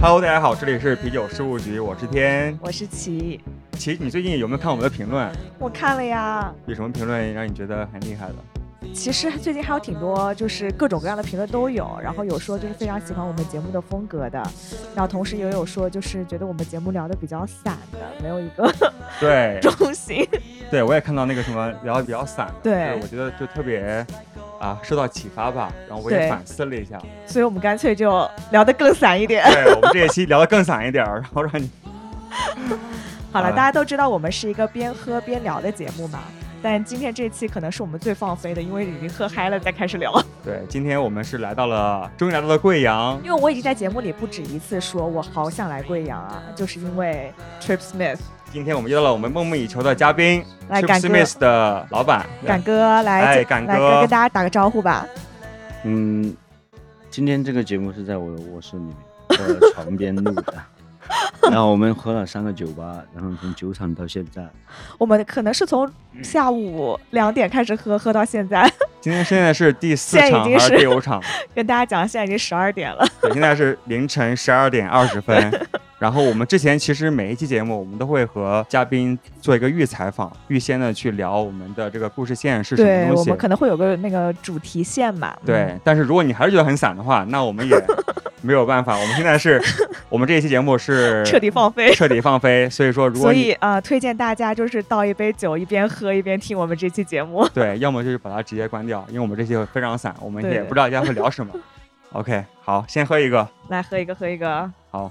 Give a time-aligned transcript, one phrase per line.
[0.00, 2.58] Hello，大家好，这里是啤酒事务局，我是天。
[2.60, 3.40] 我是琪，
[3.72, 5.26] 琪你最近有没有看我们的评论？
[5.58, 6.52] 我看了呀。
[6.66, 8.34] 有什么评论让你觉得很厉害的？
[8.94, 11.98] 其实最近还有挺多，就是各种各样的评论都有。
[12.02, 14.42] 然后有说就是非常喜欢我们节目的风格的，
[14.94, 18.72] 然后同时也有说就是觉得我们节目聊的比较散的，没有一个
[19.20, 20.26] 对， 中心。
[20.70, 24.06] 对我也看到那个什么聊的比较散的，对我觉得就特别
[24.60, 25.72] 啊受到启发吧。
[25.88, 29.44] 然后我也反思了一下，所以我们干脆就聊得更散一点。
[29.52, 31.68] 对我们这一期聊得更散一点儿，然后让你
[33.32, 36.20] 好了，啊大家都知道我们是一个边喝边聊的节目嘛。
[36.60, 40.12] 但今天这期可能是我们最放飞的，因为已经喝嗨了再开始聊。
[40.44, 43.20] 对，今天我们是来到了，终于来到了贵阳。
[43.24, 48.18] 因为我已经在节目里不止一次说我好想来贵阳啊，就是因为 Trip Smith
[48.50, 55.06] 今天我们遇到了我们梦寐以求的嘉宾来 Trip Smith 的老板，敢哥来哎敢哥跟大家打个招呼吧。
[55.84, 56.34] 嗯，
[57.10, 58.94] 今天这个节目是在我的卧室里面，
[59.28, 60.54] 我的 床边录的。
[61.50, 64.46] 然后我们喝了三个酒吧，然后从酒厂到现在，
[64.98, 65.90] 我们可能是从
[66.22, 68.70] 下午两点开始喝，喝到现在。
[69.00, 71.22] 今天现在是第四场还是第五场？
[71.54, 73.06] 跟大家讲，现在已经十二点了。
[73.20, 75.50] 对，现在是凌晨十二点二十分。
[75.98, 83.20] 然后我们之前其实每一期节目，我们都会和嘉宾做一个预采访，预先的去聊我们的这个故事线是什么东西。
[83.20, 85.36] 我们可能会有个那个主题线吧。
[85.44, 87.76] 对嗯，但是如果你还是觉得很散的话，那我们也
[88.42, 88.96] 没有办法。
[88.96, 89.60] 我们现在是，
[90.08, 91.92] 我们这一期节目是 彻底放飞。
[91.92, 92.70] 彻底放飞。
[92.70, 97.44] 所以说，如果所以啊、呃推荐大家就是倒一杯酒，一边喝一边听我们这期节目。
[97.52, 101.52] 对，要么就是把它直接关掉，因为我们这期非常散，我们也不知道大家会聊什么。
[102.12, 103.46] OK，好，先喝一个。
[103.68, 104.70] 来喝一个，喝一个。
[104.90, 105.10] 好，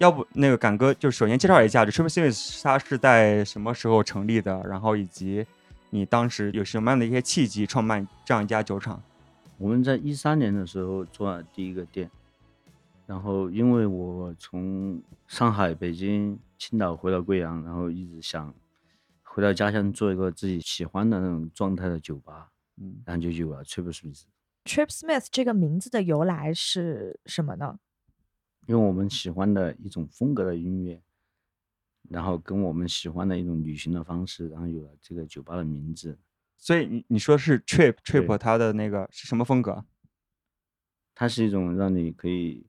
[0.00, 5.44] 要不那个敢哥就首先介绍一下，这 Triple Series 它是在什么时候成立的，然后以及
[5.90, 9.02] 你当时有什么样的一些契机创办这样一家酒厂？
[9.58, 12.10] 我们在一三年的时候做了第一个店，
[13.06, 18.54] 然后因为我从上海、北京、青岛回到贵阳，然后一直想
[19.22, 22.48] 回到家乡做一个自己喜欢的那种状态的酒吧，
[22.80, 24.22] 嗯，然后就有了 Triple Smith。
[24.64, 27.78] Trip Smith 这个名字的由来是什么呢？
[28.70, 31.02] 因为我们喜欢的一种风格的音乐，
[32.08, 36.16] 然后跟我们喜欢的一种旅行的方式，然后有了这个酒吧的名字。
[36.56, 39.84] 所以你你说是 Trip Trip 对它的那个是什么风格？
[41.16, 42.64] 它是一种让你可以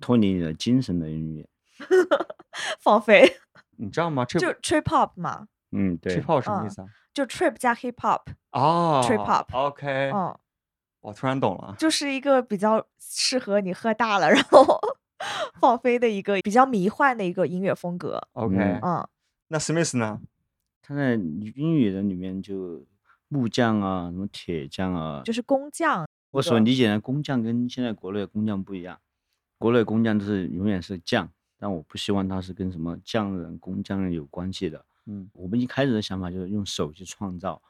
[0.00, 1.48] 脱离你的精神的音乐。
[2.80, 3.36] 放飞，
[3.76, 4.24] 你知道吗？
[4.26, 6.88] Trip 就 Trip Hop 嘛，嗯，对 Trip，Hop 什么嗯意思啊？
[7.14, 8.22] 就 Trip 加 Hip Hop。
[8.50, 10.36] 哦 Trip Hop OK，嗯，
[11.02, 11.76] 我突然懂了。
[11.78, 14.77] 就是一个比较适合你喝大了然后
[15.58, 18.26] 放飞的一个比较迷幻的一个音乐风格。
[18.32, 19.08] OK，、嗯嗯，
[19.48, 20.20] 那 Smith 呢？
[20.80, 22.86] 他在英语的里面就
[23.28, 26.08] 木匠啊，什么铁匠啊，就是工匠。
[26.30, 28.98] 我所理解的工匠跟现在国内的工匠不一样，
[29.58, 34.84] 国内工匠都是永远是匠，但我不希望它是跟什么匠人、工匠人有关系的。
[35.04, 37.60] 嗯我们一开始的想法就是用手去创造，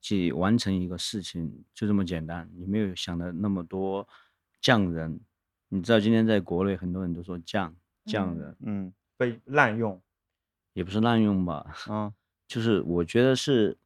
[0.00, 2.48] 去完成一个事情，就这么简单。
[2.56, 4.06] 你没有想的那么多
[4.60, 5.20] 匠人。
[5.70, 10.00] 你知道今天在国内很多人都说匠匠嗯人，嗯，被滥用。
[10.72, 12.12] 也不是滥用吧， 嗯
[12.46, 13.76] 就是我觉得是，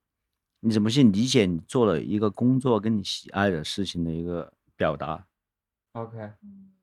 [0.61, 5.27] 你怎么去理解你做了一个工作跟你喜爱的事情的一个表达。
[5.93, 6.33] ，OK，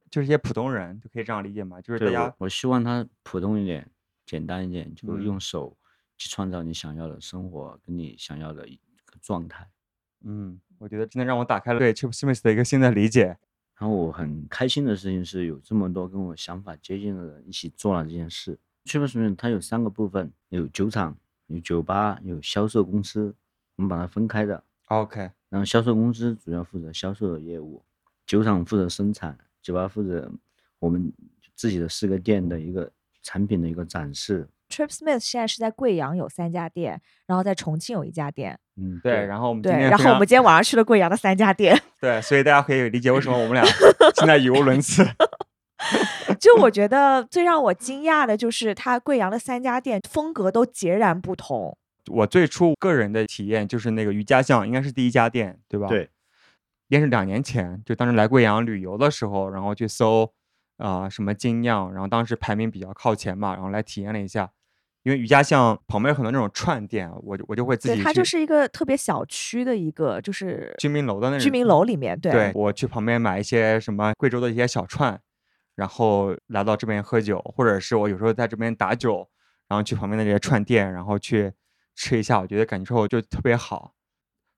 [0.09, 1.81] 就是一些普通人就可以这样理解吗？
[1.81, 3.90] 就是大，家我我希望他普通一点，
[4.25, 5.75] 简单一点，就是用手
[6.17, 8.75] 去创造你想要的生活，跟你想要的一
[9.06, 9.67] 个状态。
[10.23, 13.38] 嗯，我觉得真的让我打开了对 Chip Smith 的一个新的理解。
[13.81, 18.55] 然后我很开心的事情是有这么多跟我想法接近的人一起做了这件事。
[18.85, 23.33] Triple Smith 它有三个部分，有酒厂、有酒吧、有销售公司，
[23.77, 24.63] 我们把它分开的。
[24.89, 27.83] OK，然后销售公司主要负责销售的业务，
[28.28, 30.31] 酒厂负责生产，酒吧负责
[30.77, 31.11] 我们
[31.55, 32.91] 自己的四个店的一个
[33.23, 34.47] 产品的一个展示。
[34.69, 38.59] Trip Smith 现在是在贵阳有三家店，然后在重庆有一家店。
[38.81, 41.79] 嗯，对，然后我们今对，天然后我们今天晚上去了贵阳的三家店。
[42.01, 43.63] 对，所以大家可以理解为什么我们俩
[44.17, 45.05] 现在语无伦次。
[46.39, 51.78] 就我觉得最让我惊讶的就是，它贵阳的三家店风格都截然不同。
[52.11, 56.09] 我最初个人的体验就是那个瑜伽巷，应该是第一家店，对吧？，对，
[56.87, 60.31] 应该是两年前，就当时来贵阳旅游的时候，然后去搜
[60.77, 64.49] 啊、什么精酿，然后当时排名比较靠前嘛，然后来体验了一下，
[65.03, 75.19] 因为瑜伽像旁边有很多那种串店，我就我就会自己对，去它就是一个特别小区的一个，就是居民楼的那种居民楼里面，对对我去旁边买一些什么贵州的一些小串，
[75.75, 79.27] 然后来到这边喝酒，或者是我有时候在这边打酒，
[79.67, 81.51] 然后去旁边的这些串店，然后去
[81.95, 83.95] 吃一下，我觉得感受就特别好。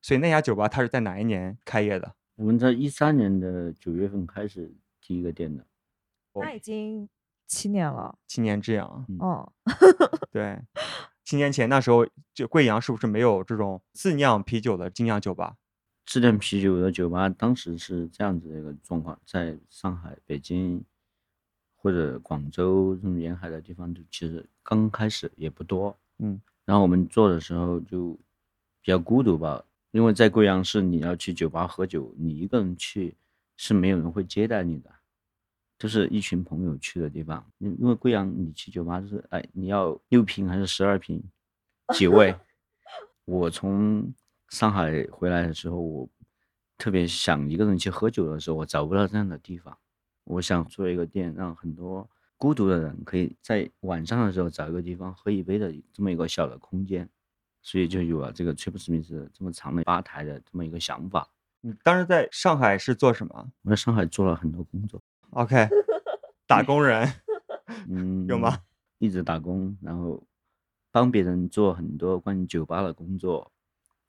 [0.02, 2.16] 所以那家酒吧它是在哪一年开业的？
[2.36, 5.66] 我们在一三年的九月份开始第一个店的，
[6.34, 7.08] 那已经
[7.48, 9.52] 七年了，七年之痒，嗯嗯，
[10.32, 10.60] 对，
[11.24, 15.56] 七年前那时候就贵阳是不是没有这种自酿啤酒的精酿酒吧？
[16.06, 20.84] 自酿啤酒的酒吧当时是这样子的一个状况，在上海、北京
[21.76, 25.98] 或者广州这种沿海的地方，就其实刚开始也不多。
[26.20, 28.14] 嗯，然后我们做的时候就
[28.82, 33.16] 比较孤独吧，因为在贵阳市你要去酒吧喝酒，你一个人去
[33.56, 34.90] 是没有人会接待你的，
[35.84, 37.46] 都是一群朋友去的地方。
[37.58, 41.22] 因因为贵阳你去酒吧就是哎你要六瓶还是十二瓶，
[41.94, 42.34] 几位？
[43.26, 44.14] 我从
[44.48, 46.10] 上海回来的时候，我
[46.78, 49.78] 特别想一个人去喝酒的时候，我找不到这样的地方。
[50.24, 57.10] 我想做一个店，让很多孤独的人可以在晚上的时候找一个地方喝一杯的这么一个小的空间，
[57.62, 61.28] 所以就有了这个 Triple Smith 这么长的吧台的这么一个想法。
[61.60, 65.02] 你当时在上海是做什么我在上海做了很多工作，
[65.34, 65.68] ？OK，
[66.48, 67.12] 打工人
[67.90, 68.60] 嗯，有吗？
[69.00, 70.24] 一直打工，然后
[70.92, 73.52] 帮别人做很多关于酒吧的工作，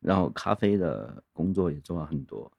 [0.01, 2.51] 然后咖啡的工作也做了很多。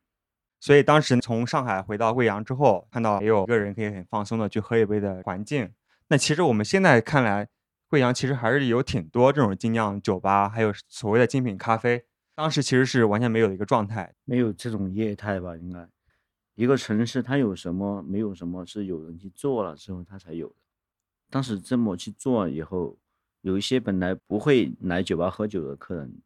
[0.60, 5.72] 所以当时从上海回到贵阳之后，看到也有一个人可以很放松的去喝一杯的环境。
[6.08, 7.48] 那其实我们现在看来，
[7.88, 12.04] 贵阳其实还是有挺多这种精酿酒吧，还有所谓的精品咖啡。
[12.34, 14.14] 当时其实是完全没有的一个状态。
[14.26, 15.56] 没有这种业态吧？
[15.56, 15.88] 应该
[16.56, 20.56] 一个城市它有什么没有什么是有人去做了之后它才有的。
[21.30, 22.98] 当时这么去做以后，
[23.42, 26.22] 有一些本来不会来酒吧喝酒的客人，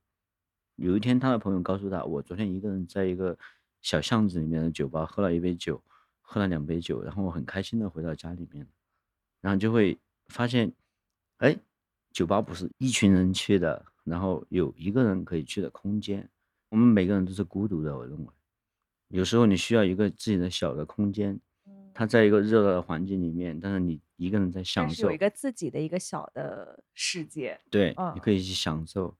[0.76, 3.38] 有一天他的朋友告诉他，我昨天一个人在一个
[3.82, 5.82] 小巷子里面的酒吧喝了一杯酒，
[6.22, 8.68] 喝了两杯酒，然后我很开心的回到家里面，
[9.42, 9.98] 然后就会
[10.28, 10.72] 发现，
[11.38, 11.58] 哎，
[12.12, 16.30] 酒吧不是一群人去的，然后有一个人可以去的空间。
[16.70, 18.28] 我们每个人都是孤独的，我认为，
[19.10, 21.40] 有时候你需要一个自己的小的空间，
[21.94, 29.16] 它在一个热闹的环境里面，但是你一个人在享受有一，个自己的一个小的世界，对，嗯你可以去享受。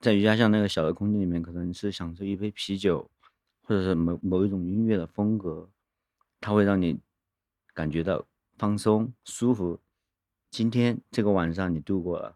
[0.00, 3.10] 在瑜伽像那个小的空间里面，可能是享受一杯啤酒，
[3.62, 5.68] 或者是某某一种音乐的风格，
[6.40, 6.98] 它会让你
[7.74, 8.26] 感觉到
[8.56, 9.78] 放松、舒服。
[10.50, 12.34] 今天这个晚上你度过了，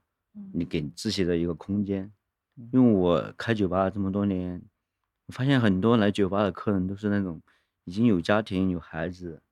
[0.53, 2.13] 你给自己的一个空间。
[2.71, 4.63] 因为我开酒吧这么多年，
[5.27, 7.41] 我发现很多来酒吧的客人都是那种
[7.85, 9.43] 已经有家庭、有孩子、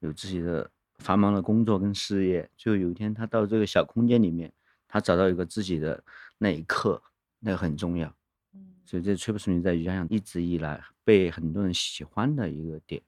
[0.00, 4.52] 有自己的繁忙的工作跟事业，就有一天他到这个小空间里面，
[4.86, 6.04] 他找到一个自己的
[6.38, 7.02] 那一刻，
[7.40, 8.08] 那个很重要。
[8.52, 13.02] 嗯所以这 Triple Smith 在瑜伽上一直以来被很多人喜欢的一个点。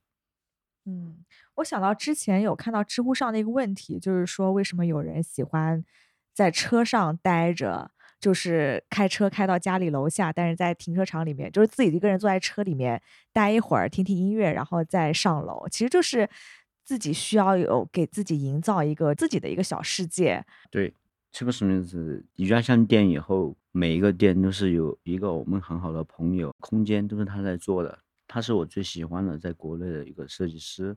[0.86, 1.18] 嗯，
[1.56, 5.84] 我想到之前有看到知乎上的一个问题，就是说为什么有人喜欢
[6.32, 13.00] 在车上待着，就是开车开到家里楼下，但是在停车场里面，就是自己一个人坐在车里面
[13.32, 15.66] 待一会儿，听听音乐，然后再上楼。
[15.70, 16.28] 其实就是
[16.84, 20.44] 自己需要有给自己营造一个自己的一个小世界。
[20.70, 20.92] 对
[21.32, 27.99] ，Triple Smith 瑜伽像店以后，每一个店都是有一个我们很好的朋友，空间都是他在做的。
[28.26, 30.96] 他是我最喜欢的，在国内的一个设计师。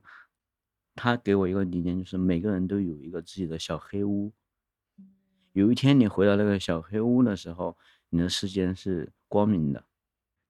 [0.96, 4.32] 他给我一个理念，就是每个人都有一个自己的小黑屋。
[5.52, 7.76] 有一天你回到那个小黑屋的时候，
[8.08, 9.84] 你的世界是光明的。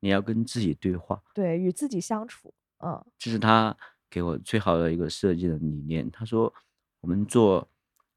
[0.02, 2.54] 你要跟自己对话，对，与自己相处。
[2.78, 3.76] 嗯这是他
[4.08, 6.10] 给我最好的一个设计的理念。
[6.10, 6.52] 他说，
[7.00, 7.68] 我们做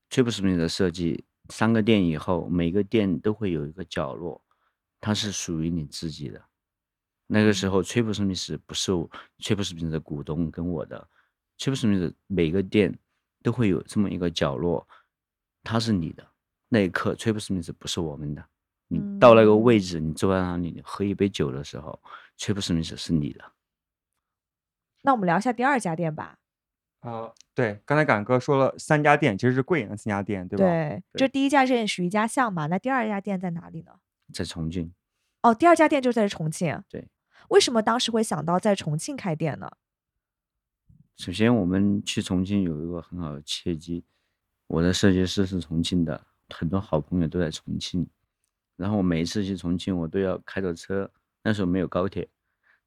[0.09, 4.41] Triple Smith 的设计，三个店以后，每个店都会有一个角落，
[5.01, 6.41] 它是属于你自己的。
[7.27, 9.09] 那个时候，Triple Smith 不是我
[9.39, 11.05] Triple Smith 的股东跟我的
[11.57, 12.97] ，Triple Smith 每个店
[13.41, 14.87] 都会有这么一个角落，
[15.63, 16.25] 它是你的。
[16.73, 18.43] 那一刻，Triple Smith 不是我们的。
[18.87, 22.01] 你到那个位置，你坐在那里，你喝一杯酒的时候
[22.39, 23.51] ，Triple Smith 是你的。
[25.03, 26.39] 那我们聊一下第二家店吧。
[27.01, 30.65] 啊、对，刚才敢哥说了三家店，其实是贵阳的三家店，对吧？
[30.65, 33.91] 对，这第一家店是瑜伽巷嘛，那第二家店在哪里呢？
[34.33, 34.91] 在重庆，
[35.43, 36.81] 哦，第二家店就在重庆。
[36.89, 37.07] 对，
[37.49, 39.69] 为什么当时会想到在重庆开店呢？
[41.17, 44.03] 首先，我们去重庆有一个很好的契机，
[44.65, 48.07] 我的设计师是重庆的，很多好朋友都在重庆。
[48.75, 51.11] 然后我每一次去重庆，我都要开着车，
[51.43, 52.27] 那时候没有高铁，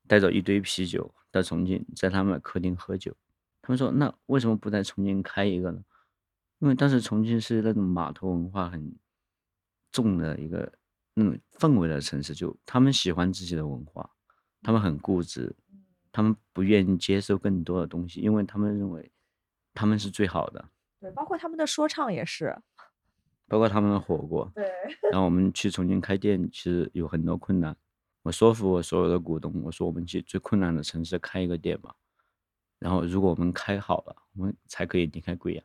[0.08, 3.14] 带着一堆啤酒到重庆，在他们的客厅喝酒。
[3.62, 5.82] 他们说：“那为什么不在重庆开一个呢？”
[6.61, 8.96] 因为当时重庆是那种码头文化很
[9.92, 10.73] 重的一个
[11.14, 14.08] 那种氛围的城市，就他们喜欢自己的文化，
[14.62, 15.54] 他们很固执，
[16.11, 19.11] 他们不愿意接受更多的东西，因为他们认为
[19.75, 20.64] 他们是最好的。
[20.99, 22.56] 对，包括他们的说唱也是。
[23.49, 24.50] 包括他们的火锅。
[24.55, 24.65] 对。
[25.11, 27.76] 然后我们去重庆开店，其实有很多困难。
[28.23, 31.95] 我说服我所有的股东，我说我们去最困难的城市开一个店吧。
[32.79, 35.65] 然后如果我们开好了，我们才可以离开贵阳。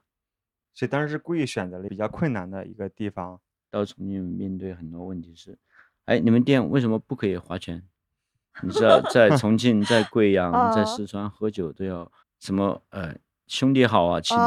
[0.74, 3.40] 所以当时是故意选择了比较困难的一个地方。
[3.70, 5.58] 到重庆面对很多问题是，
[6.04, 7.82] 哎，你们店为什么不可以划拳？
[8.62, 12.12] 你知道，在重庆、在贵阳、在四川喝酒都要
[12.42, 12.84] 什么？
[12.90, 13.16] 呃，
[13.52, 14.38] 兄弟好啊，亲。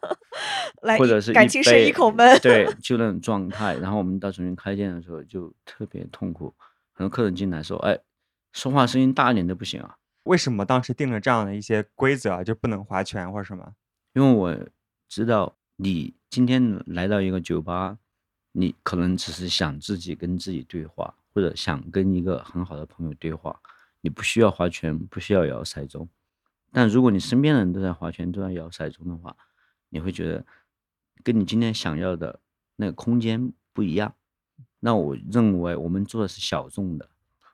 [0.80, 2.38] 来，或者是感情深一口闷。
[2.40, 3.76] 对，就那种状态。
[3.76, 6.54] 然后我们到重庆开店的时候就特别痛苦，
[6.94, 7.98] 很多客人进来说：“哎，
[8.52, 13.74] 说话声音大一点都不行啊。”为什么当时定了这样的一些规则啊，就不能划拳或者什么？
[14.14, 14.58] 因为我
[15.08, 17.98] 知道你今天来到一个酒吧，
[18.52, 23.60] 你可能只是想自己跟自己对话，或者想跟一个很好的朋友对话，
[24.00, 26.08] 你不需要划拳，不需要摇骰盅。
[26.76, 29.34] 但如果你身边的人都在划拳，都在摇骰盅的话，
[29.88, 30.44] 你会觉得
[31.22, 32.38] 跟你今天想要的
[32.76, 34.14] 那个空间不一样。
[34.80, 37.08] 那我认为我们做的是小众的，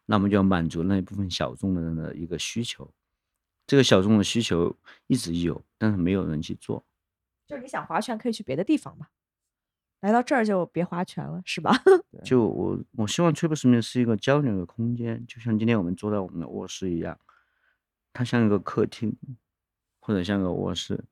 [0.07, 2.93] 那么就要满足那一部分小众的人的一个需求。
[3.64, 4.76] 这个小众的需求
[5.07, 6.85] 一直有，但是没有人去做。
[7.47, 9.07] 就是你想划拳，可以去别的地方嘛。
[10.00, 11.71] 来到这儿就别划拳了，是吧？
[12.26, 17.17] 就我我希望 Triple Smith 是一个交流的空间，就像今天我们坐在我们的卧室一样，
[18.12, 19.16] 它像一个客厅，
[20.00, 21.04] 或者像个卧室。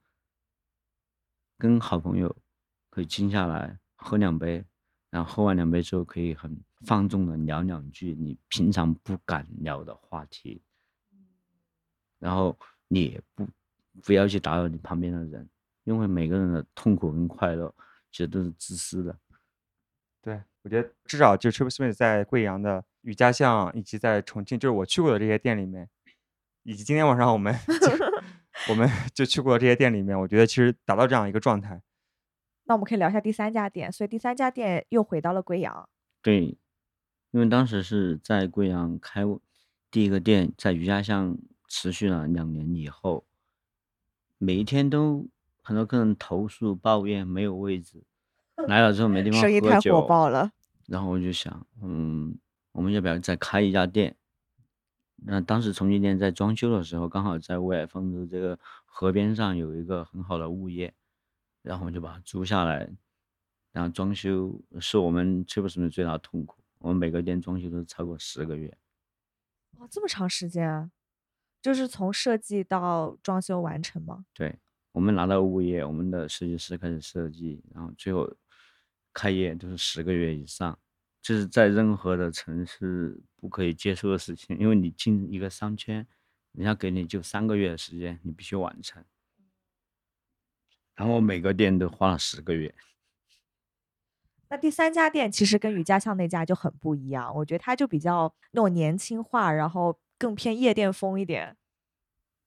[1.59, 2.35] 跟好朋友
[2.89, 4.65] 可以静下来喝两杯，
[5.11, 10.63] 然后喝完两杯之后可以很放纵的聊两句你平常不敢聊的话题，
[12.19, 13.47] 然后你也不
[14.03, 15.47] 不要去打扰你旁边的人，
[15.85, 17.75] 因为每个人的痛苦跟快乐
[18.11, 19.19] 其实都是自私的。
[20.23, 25.91] 对我觉得至少就 Triple Smith 在贵阳的雨家巷以及在重庆，就是我去过的这些店里面，
[26.71, 27.53] 以及今天晚上我们。
[28.69, 31.81] 我们就去过这些店里面，我觉得其实达到这样一个状态。
[32.65, 35.89] 那我们可以聊一下第三家店，所以第三家店又回到了贵阳。
[36.21, 36.59] 对，
[37.31, 39.23] 因为当时是在贵阳开
[39.91, 43.25] 第一个店，在余家巷持续了两年以后，
[44.37, 45.27] 每一天都
[45.63, 48.05] 很多客人投诉抱怨没有位置，
[48.69, 50.53] 来了之后没地方喝酒，生意太火爆了。
[50.87, 52.37] 然后我就想，嗯，
[52.73, 54.17] 我们要不要再开一家店？
[55.23, 60.95] 那当时重庆店在装修的时候，刚好在威海方舟这个河边上有一个很好的物业，
[61.63, 62.91] 然后我们就把它租下来，
[63.73, 66.63] 然后装修是我们 Triple Smith 最大的痛苦。
[66.79, 68.75] 我们每个店装修都超过十个月。
[69.77, 70.91] 哇，这么长时间，
[71.61, 74.25] 就是从设计到装修完成吗？
[74.33, 74.59] 对，
[74.93, 78.35] 我们拿到物业，我们的设计师开始设计，然后最后
[79.13, 80.79] 开业都是十个月以上。
[81.23, 86.07] 就是在任何的城市不可以接受的事情，因为你进一个商圈，
[86.53, 89.05] 人家给你就三个月的时间，你必须完成。
[90.95, 92.75] 然后每个店都花了十个月。
[94.49, 101.57] 那第三家店其实跟雨家巷那家就很不一样，我觉得它就比较那种年轻化，然后更偏夜店风一点。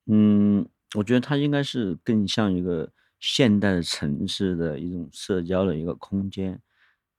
[0.07, 6.61] 嗯，我觉得它应该是更像一个现代城市的一种社交的一个空间。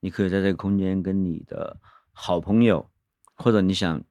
[0.05, 1.81] 你可以在这个空间跟你的
[2.13, 2.91] 好朋友，
[3.37, 4.05] 或者你想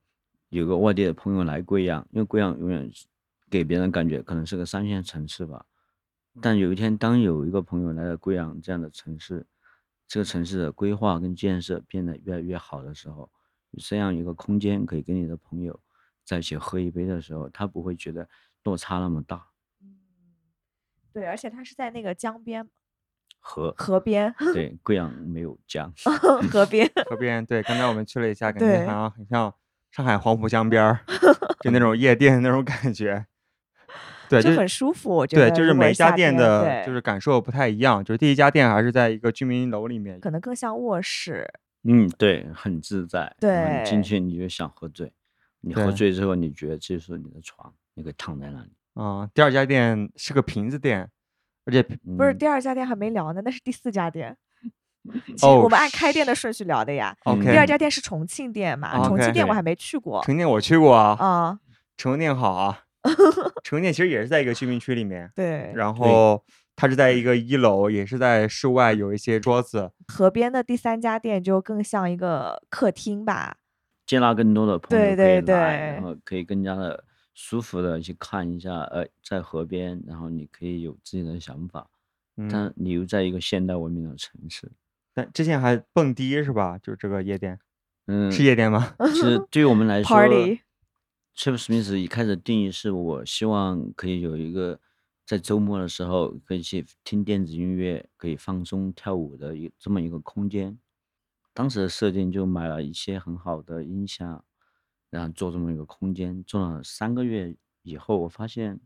[0.49, 2.91] 有个外地的朋友来贵阳，因为贵阳永远
[3.47, 5.67] 给别人感觉可能是个三线城市吧。
[6.41, 9.45] 但有一天，当有一个朋友来到贵阳这样的城市，
[10.07, 13.29] 这个城市的规划跟建设变得越来越好的时候，
[13.77, 15.79] 这样一个空间可以跟你的朋友
[16.23, 18.27] 在一起喝一杯的时候，他不会觉得
[18.63, 19.47] 落差那么大。
[19.79, 19.95] 嗯，
[21.13, 22.67] 对，而且他是在那个江边。
[23.39, 25.91] 河河边， 对，贵阳没有江。
[26.51, 29.53] 河边，河边，对，刚才我们去了一下，感觉好像很像
[29.91, 30.99] 上海黄浦江边儿，
[31.61, 33.25] 就那种夜店那种感觉。
[34.29, 35.13] 对，就很舒服。
[35.13, 38.03] 我觉得，对，就是每一家店的，就是感受不太一样。
[38.03, 41.47] 就是第一家店还是在一个居民楼里面，可能更像卧室。
[41.83, 43.35] 嗯，对，很自在。
[43.39, 45.11] 对，进去你就想喝醉，
[45.61, 48.71] 你喝醉之后，你觉得这是你的床，你可以躺在那里。
[48.93, 51.11] 啊，第二家店是个瓶子店。
[51.65, 51.81] 而且
[52.17, 54.35] 不是第二家店还没聊呢，那是第四家店。
[55.27, 57.13] 其实我们按开店的顺序聊的呀。
[57.25, 57.51] OK。
[57.51, 59.05] 第二家店是重庆店嘛？
[59.05, 60.21] 重庆店我还没去过。
[60.21, 61.17] 重庆店我去过啊。
[61.19, 61.59] 啊。
[61.97, 62.79] 重庆店好啊。
[63.63, 65.29] 重庆店其实也是在一个居民区里面。
[65.35, 65.73] 对。
[65.75, 66.41] 然后
[66.77, 69.91] 它是在一个一楼，也是在室外有一些桌子。
[70.07, 73.57] 河边的第三家店就更像一个客厅吧。
[74.05, 75.55] 接纳更多的朋友对对对。
[75.55, 77.03] 然后可以更加的。
[77.33, 81.89] 舒服的去看一下，呃，在河边，然后你可以有自己的想法，
[82.51, 84.71] 但你又在一个现代文明的城市，
[85.13, 86.77] 但之前还蹦迪是吧？
[86.77, 87.59] 就是这个夜店，
[88.07, 88.95] 嗯，是夜店吗？
[89.13, 94.79] 其实对于我们来说 Party，Trip Smith 一开始定义是我希望可以有一个
[95.25, 100.77] 在周末的时候可以去听电子音乐，可以放松跳舞的一这么一个空间。
[101.55, 104.43] 当时的设定就买了一些很好的音响，
[105.13, 106.43] 然后做这么一个空间。
[106.43, 108.79] 做了三个月以后，我发现，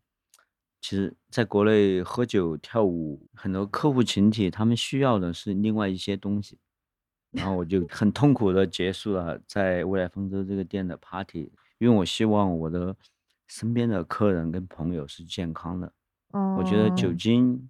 [0.81, 6.59] 其实在国内喝酒跳舞，很多客户群体他们需要的是另外一些东西。
[7.31, 12.95] 然后我就很痛苦的结束了在未来方舟这个店的 party，因为我希望我的
[13.47, 15.93] 身边的客人跟朋友是健康的。
[16.57, 17.69] 我觉得酒哦精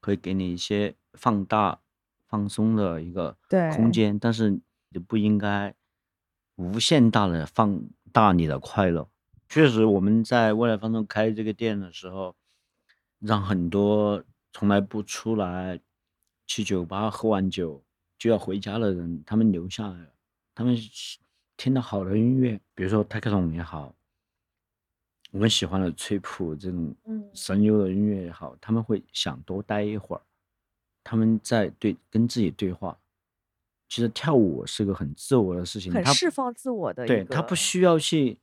[0.00, 1.80] 可以给你一些放大、
[2.26, 3.36] 放松的一个
[3.74, 4.50] 空间，但是
[4.88, 5.74] 你不应该
[6.56, 7.82] 无限大的放
[8.12, 9.08] 大你的快乐。
[9.48, 12.34] 确实，我们在未来方舟开这个店的时候，
[13.18, 15.80] 让很多从来不出来
[16.46, 17.82] 去酒吧喝完酒
[18.18, 20.08] 就要回家的人，他们留下来了。
[20.54, 20.76] 他们
[21.56, 23.94] 听到好的音乐，比如说泰克隆也好，
[25.30, 30.22] 我们喜欢的崔普这种嗯神游的音乐也好，他们会想多待一会儿，
[31.02, 32.98] 他们在对跟自己对话。
[33.88, 38.38] 其实跳舞是个很自我的事情，很释放自我的对个，他不需要去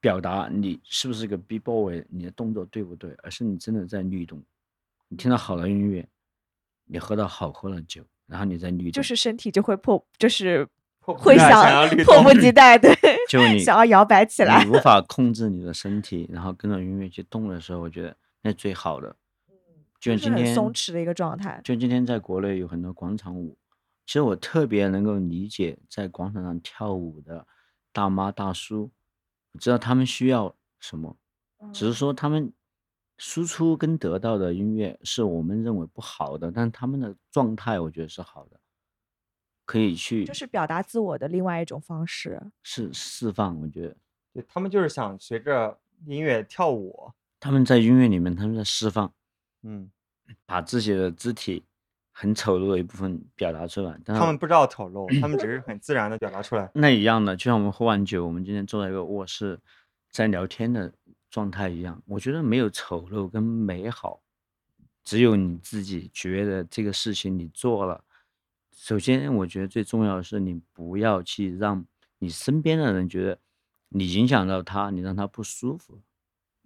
[0.00, 4.42] 表达你是不是个 B boy，你的动作对不对，而是你真的在律动。
[5.08, 6.06] 你听到好的音乐，
[6.84, 10.66] 你喝到好喝的酒，然后你在律动，就是身体就会迫，就是
[11.00, 12.94] 会想迫不及待，对，
[13.28, 14.70] 就 你想要摇摆起来你。
[14.70, 19.16] 无法控制你的身体，然后跟着音乐去动的时候，我觉得那最好的。
[20.00, 21.60] 就就是很像今天松弛的一个状态。
[21.64, 23.56] 就今天在国内有很多广场舞，
[24.08, 27.46] 其实我特别能够理解在广场上跳舞的
[27.92, 28.90] 大妈大叔，
[29.52, 31.14] 我知道他们需要什么，
[31.74, 32.50] 只是说他们
[33.18, 38.58] 输出跟得到的音乐是我们认为不好的，但他们的状态我觉得是好的，
[39.66, 42.40] 可以去就是表达自我的另外一种方式。
[42.62, 43.60] 是释放。
[43.60, 43.94] 我觉得
[44.32, 49.12] 对他们就是想随着音乐跳舞，他们在音乐里面他们在释放，
[49.64, 49.90] 嗯，
[50.46, 51.62] 把自己的肢体
[52.20, 56.68] 很丑陋的一部分表达出来，但是他们不知道丑陋，他们只是很自然的表达出来。
[56.74, 59.56] 那一样的，就像我们喝完酒，我们今天坐在一个卧室，
[60.10, 60.92] 在聊天的
[61.30, 62.02] 状态一样。
[62.06, 64.20] 我觉得没有丑陋跟美好，
[65.04, 68.02] 只有你自己觉得这个事情你做了。
[68.72, 71.86] 首先，我觉得最重要的是你不要去让
[72.18, 73.38] 你身边的人觉得
[73.90, 76.00] 你影响到他，你让他不舒服。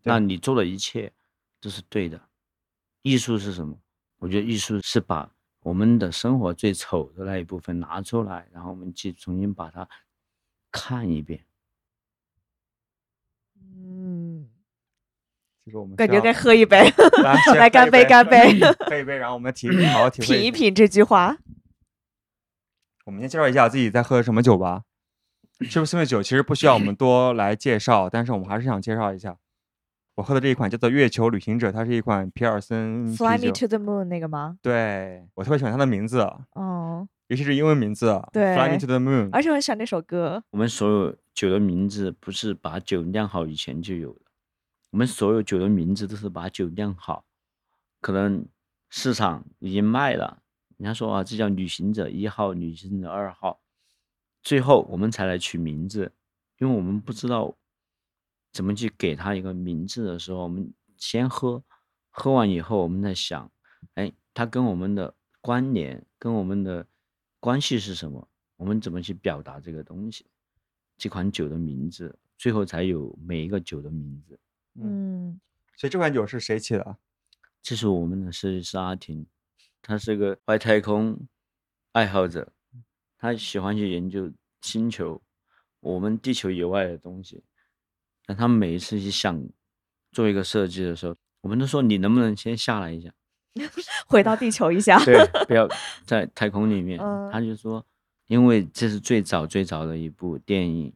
[0.03, 1.13] 那你做的一切
[1.61, 2.19] 都是对的。
[3.03, 3.77] 艺术是什么？
[4.17, 5.31] 我觉得艺术是把
[5.63, 9.89] 我们的生活最丑的那一部分拿出来，然后我们去重新把它
[10.71, 11.45] 看一遍。
[13.55, 14.51] 嗯，
[15.65, 16.79] 这个我们感觉该喝一杯，
[17.23, 20.27] 来 来干杯干杯喝一杯，然后我们体 好好体会。
[20.27, 21.39] 品一品这句话。
[23.05, 24.85] 我们先介绍一下自己在喝什么酒吧。
[25.61, 29.39] 是不是因为酒其实不需要我们多来介绍，但是我们还是想介绍一下。
[30.23, 33.51] 我喝的这一款叫做月球旅行者，它是一款皮尔森啤 Fly me。
[33.51, 34.57] to the moon 那个吗？
[34.63, 36.21] 对我特别喜欢它的名字，
[36.53, 39.31] 哦，尤其是英文名字对，Fly me to the moon。
[39.33, 40.41] 而且我很喜欢那首歌。
[40.51, 44.21] 我们所有酒的名字不是把酒酿好以前就有的，
[44.93, 47.25] 我们所有酒的名字都是把酒酿好，
[48.01, 48.47] 可能
[48.91, 50.39] 市场已经卖了，
[50.77, 53.59] 人家说啊，这叫旅行者一号、旅行者二号，
[54.41, 56.13] 最后我们才来取名字，
[56.59, 57.57] 因为我们不知道
[58.53, 61.65] 怎么去给它一个名字的时候，我们先喝，
[62.11, 63.51] 喝完以后我们再想，
[63.95, 66.87] 哎，它跟我们的关联、跟我们的
[67.41, 68.29] 关系是什么？
[68.57, 70.27] 我们怎么去表达这个东西？
[70.99, 74.39] 这款酒的名字，最后才有每一个酒的名字。
[74.75, 75.41] 嗯，
[75.77, 76.97] 所以这款酒是谁起的？
[77.63, 79.27] 这是我们的设计师阿婷，
[79.81, 81.27] 他是个外太空
[81.93, 82.53] 爱好者，
[83.19, 85.23] 他喜欢去研究星球，
[85.81, 87.43] 我们地球以外的东西。
[88.27, 89.43] 但他们每一次去想
[90.13, 93.13] 做一个设计的时候，我们都说你能不能先下来一下？
[94.07, 94.99] 回到地球一下。
[95.05, 95.69] 对，不要
[96.07, 96.99] 在太空里面。
[97.01, 97.85] 嗯他就说，
[98.27, 100.93] 因为这是最早最早的一部电影，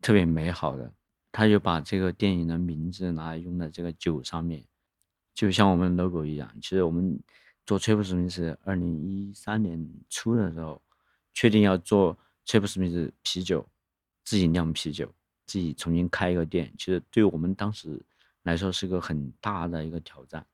[0.00, 0.92] 特别美好的，
[1.32, 4.64] 他就把这个电影的名字拿来用在这个酒上面，
[5.34, 6.48] 就像我们 logo 一样。
[6.62, 7.18] 其实我们
[7.66, 10.80] 做崔普史密斯，二零一三年初的时候，
[11.32, 13.66] 确定要做崔普史密斯啤酒，
[14.24, 15.12] 自己酿啤酒，
[15.46, 16.72] 自己重新开一个店。
[16.78, 18.00] 其实对我们当时
[18.42, 20.46] 来说是个很大的一个挑战。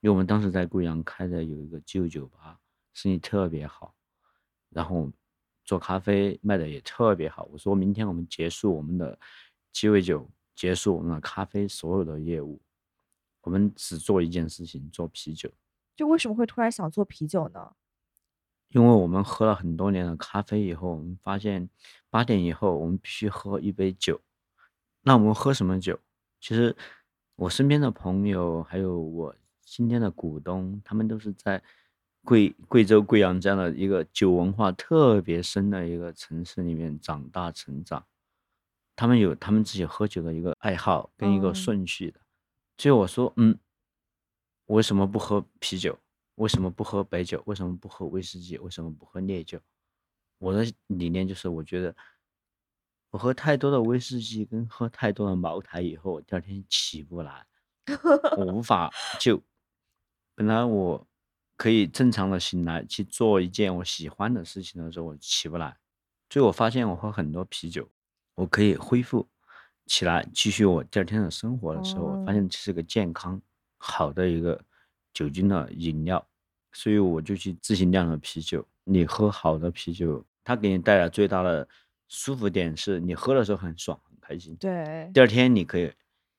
[0.00, 2.58] 因为我们当时在贵阳开的有一个旧酒吧，
[2.94, 3.94] 生意特别好，
[4.70, 5.12] 然后
[5.62, 7.44] 做咖啡卖的也特别好。
[7.52, 9.18] 我说明天我们结束我们的
[9.72, 12.58] 鸡尾酒，结束我们的咖啡所有的业务，
[13.42, 15.50] 我们只做一件事情，做啤酒。
[15.94, 17.74] 就为什么会突然想做啤酒呢？
[18.70, 21.68] 因为我们喝了很多年的咖啡以后，我们发现
[22.08, 24.20] 八点以后我们必须喝一杯酒。
[25.02, 25.98] 那我们喝什么酒？
[26.40, 26.76] 其实
[27.36, 31.62] 我身边的朋友，还有我今天的股东，他们都是在
[32.22, 38.04] 贵贵州贵阳这样的一个酒文化特别深的一个城市里面长大成长。
[38.94, 42.20] 他们有他们自己喝酒的一个爱好跟一个嗯顺序的。
[42.76, 43.58] 所以我说，嗯，
[44.66, 45.98] 我为什么不喝啤酒？
[46.40, 47.42] 为什么不喝白酒？
[47.44, 48.56] 为什么不喝威士忌？
[48.56, 49.60] 为什么不喝烈酒？
[50.38, 51.94] 我的理念就是，我觉得
[53.10, 57.46] 我喝太多的威士忌跟喝太多的茅台以后，我第二天起不来，
[58.38, 59.42] 我无法就
[60.34, 61.06] 本来我
[61.58, 65.76] 可以正常的醒来去做一件我喜欢的事情的时候，我起不来。
[66.30, 67.86] 所以我发现我喝很多啤酒，
[68.34, 69.28] 我可以恢复
[69.84, 73.38] 起来，继续我第二天的生活的时候，我发哦现这是个健康
[73.76, 74.64] 好的一个
[75.12, 76.26] 酒精的饮料，
[76.72, 78.66] 所以我就去自行酿了啤酒。
[78.84, 81.68] 你喝好的啤酒，它给你带来最大的
[82.08, 85.92] 舒服点是你喝的时候很爽很开心，对，第二天你可以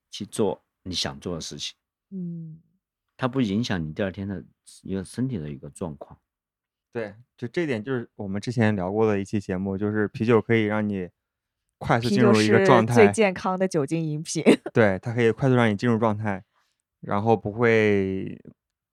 [0.10, 1.76] 去做你想做的事情，
[2.10, 2.60] 嗯，
[3.16, 4.44] 它不影响你第二天的
[4.82, 6.20] 一个身体的一个状况。
[6.92, 11.08] 对，就这点就是我们之前聊过的一期节目，就是啤酒可以让你
[11.78, 14.44] 快速进入一个状态，最健康的酒精饮品。
[14.74, 16.44] 对，它可以快速让你进入状态，
[17.00, 18.38] 然后不会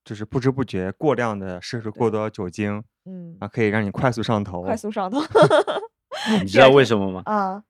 [0.08, 4.62] 就是不知不觉过量的摄入过多酒精，嗯，啊，可以让你快速上头。
[4.62, 5.20] 快速上头。
[6.40, 7.20] 你知道为什么吗？
[7.26, 7.62] 啊，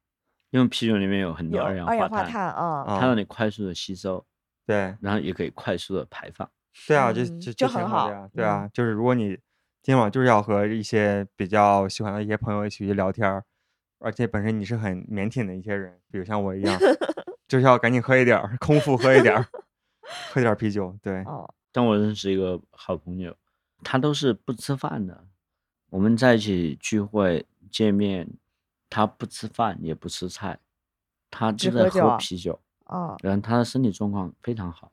[0.50, 4.24] 因为啤酒里面有很多二氧二氧化化碳，啊，啊它让你快速的吸收，
[4.64, 6.48] 对然后也可以快速的排放。
[6.86, 8.08] 对啊，就就就很好。
[8.32, 9.30] 对啊，嗯就是如果你
[9.82, 13.42] 今天晚上就是要和一些比较喜欢的一些朋友一起去聊天儿，
[13.98, 16.78] 而且本身你是很腼腆的一些人，比如像我一样，
[17.48, 19.44] 就是要赶紧喝一点儿，空腹喝一点儿，
[20.32, 20.96] 喝点儿啤酒。
[21.02, 23.36] 对，哦，但我认识一个好朋友，
[23.84, 25.24] 他都是不吃饭的。
[25.90, 28.28] 我们在一起聚会见面，
[28.90, 30.58] 他不吃饭也不吃菜，
[31.30, 34.90] 他只就在喝喝酒啊啤酒，哦，然后他的身体状况非常好。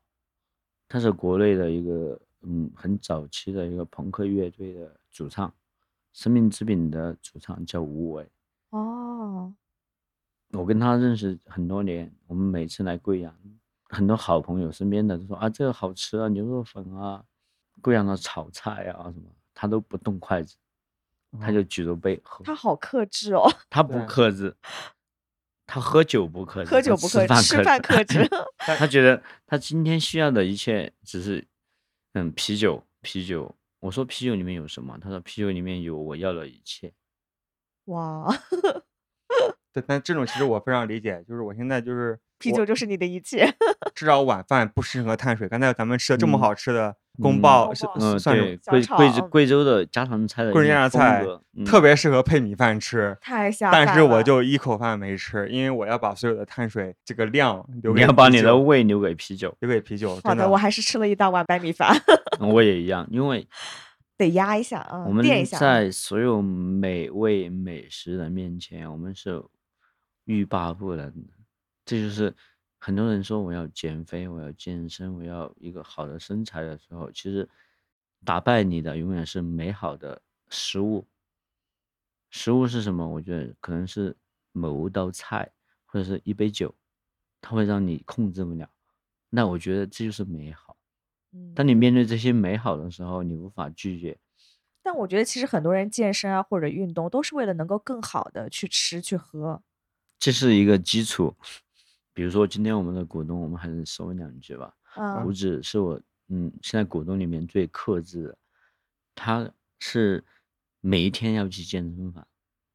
[0.88, 5.52] 他是国内的一个嗯很早期的一个朋克乐队的主唱，
[6.14, 8.30] 生命之饼的主唱叫吴伟。
[8.70, 9.52] 哦，
[10.52, 13.36] 我跟他认识很多年，我们每次来贵阳，
[13.90, 17.24] 很多好朋友身边的都说啊，这个好吃啊，牛肉粉啊，
[17.82, 20.56] 贵阳的炒菜啊什么，他都不动筷子，
[21.40, 24.56] 他就举着杯喝，他好克制哦，他不克制，
[25.66, 28.28] 他喝酒不克制，喝酒不克制，吃饭克制。
[28.58, 31.48] 他觉得他今天需要的一切只是，
[32.14, 33.56] 嗯，啤酒，啤酒。
[33.82, 34.98] 我说啤酒里面有什么？
[35.00, 36.92] 他说啤酒里面有我要的一切。
[37.86, 38.28] 哇，
[39.72, 43.54] 对，但这种其实我非常理解，就是我现在就是我啤酒就是你的一切。
[43.96, 45.48] 至少晚饭不适合碳水。
[45.48, 51.26] 刚才咱们吃的这么嗯好吃的宫嗯爆，嗯，算贵贵州贵州的家常菜的贵州家常菜
[51.66, 53.18] 特别适合配米饭吃。
[53.22, 59.56] 太下但是我就一口饭没吃，因为我要把所有的碳水这个量留给你要把你的胃留给啤酒。
[59.60, 60.20] 留给啤酒。
[60.24, 61.96] 好的，我还是吃了一大碗白米饭，
[62.42, 63.48] 我也一样，因为
[64.18, 65.60] 得压一下啊，我们垫一下啊。
[65.60, 69.42] 在所有美味美食的面前，我们是
[70.26, 71.35] 欲罢不能的。
[71.86, 72.36] 这就是
[72.80, 77.48] 很多人说我要减肥，我要健身，我要一个好的身材的时候，其实
[78.24, 81.06] 打败你的永远是美好的食物。
[82.32, 83.08] 食物是什么？
[83.08, 84.16] 我觉得可能是
[84.52, 85.50] 某道菜
[85.86, 86.74] 或者是一杯酒，
[87.40, 88.70] 它会让你控制不了。
[89.30, 90.76] 那我觉得这就是美好。
[91.32, 94.18] 嗯当你面对这些美好的时候，你无法拒绝。
[94.84, 99.62] 但我觉得其实很多人健身啊或者运动都是为了能够更好的去吃去喝。
[100.20, 101.36] 这是一个基础。
[102.16, 104.74] 比如说今天我们的股东，我们还是说两句吧。
[104.96, 108.38] 嗯胡子是我嗯现在股东里面最克制的，
[109.14, 110.24] 他是
[110.80, 112.26] 每一天要去健身房，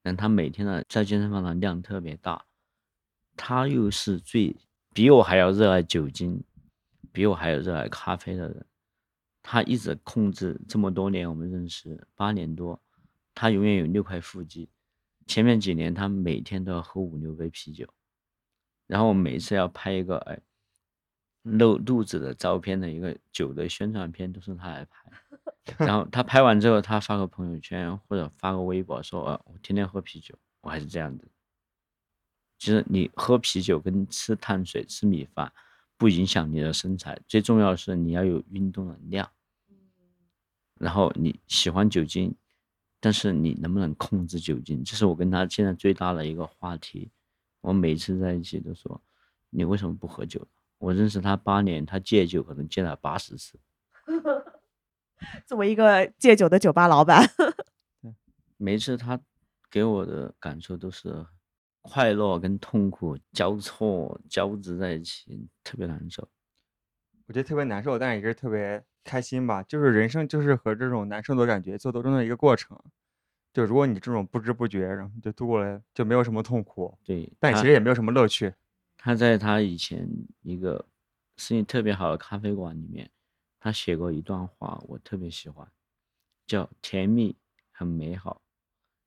[0.02, 2.44] 但他每天的在健身房的量特别大，
[3.34, 4.54] 他又是最
[4.92, 6.44] 比我还要热爱酒精，
[7.10, 8.66] 比我还要热爱咖啡的人，
[9.42, 12.78] 他一直控制这么多年，我们认识八年多，
[13.34, 14.68] 他永远有六块腹肌。
[15.26, 17.88] 前面几年他每天都要喝五六杯啤酒，
[18.90, 20.36] 然后我每次要拍一个哎
[21.42, 25.12] 露肚子的照片的一个酒的宣传片，都是他来拍。
[25.86, 31.28] 然后他拍完之后，他发个朋友圈或者发个微博说：“呃，我天天喝啤酒，我还是这样子。”
[32.58, 35.52] 其实你喝啤酒跟吃碳水、吃米饭
[35.96, 39.30] 不影响你的身材，最重要的是你要有运动的量。
[40.80, 42.34] 然后你喜欢酒精，
[42.98, 44.82] 但是你能不能控制酒精？
[44.82, 47.08] 这是我跟他现在最大的一个话题。
[47.60, 49.00] 我每次在一起都说
[49.50, 50.46] ：“你为什么不喝酒？”
[50.78, 53.58] 我认识他八年，他戒酒可能戒了八十次。
[55.46, 57.22] 作为一个戒酒的酒吧老板
[58.56, 59.20] 每次他
[59.70, 61.26] 给我的感受都是
[61.82, 66.26] 快乐跟痛苦交错交织在一起，特别难受。
[67.26, 69.62] 我觉得特别难受，但也是特别开心吧。
[69.62, 72.82] 就是人生就是和这种难受的感觉做斗争的一个过程。
[73.52, 78.54] 就如果你这种不知不觉，然后就度过了，就没有什么痛苦，对，但其实也没有什么乐趣。
[78.96, 80.08] 他在他以前
[80.42, 80.86] 一个
[81.36, 83.10] 生意特别好的咖啡馆里面，
[83.58, 85.66] 他写过一段话，我特别喜欢，
[86.46, 87.36] 叫“甜蜜
[87.72, 88.42] 很美好，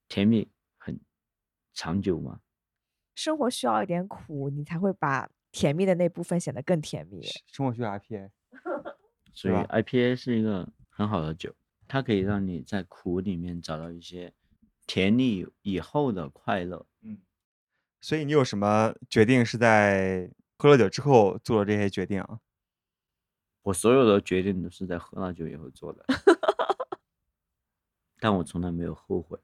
[0.09, 0.99] 甜蜜很
[1.73, 2.41] 长久嘛
[3.15, 7.21] 生活需要一点苦，你才会把甜蜜的那部分显得更甜蜜。
[7.45, 8.31] 生活需要 IPA，”，
[9.33, 11.53] 所以 IPA 是一个很好的酒，
[11.93, 14.33] 它可以让你在苦里面找到一些
[14.87, 16.87] 甜蜜以后的快乐。
[17.01, 17.21] 嗯
[18.01, 22.39] 所以你有什么决定是在喝了酒之后做的这些决定啊？
[23.61, 26.03] 我所有的决定都是在喝了酒以后做的，
[28.19, 29.37] 但我从来没有后悔，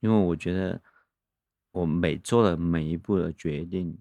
[0.00, 0.80] 因为我觉得
[1.70, 3.98] 我每做的每一步的决定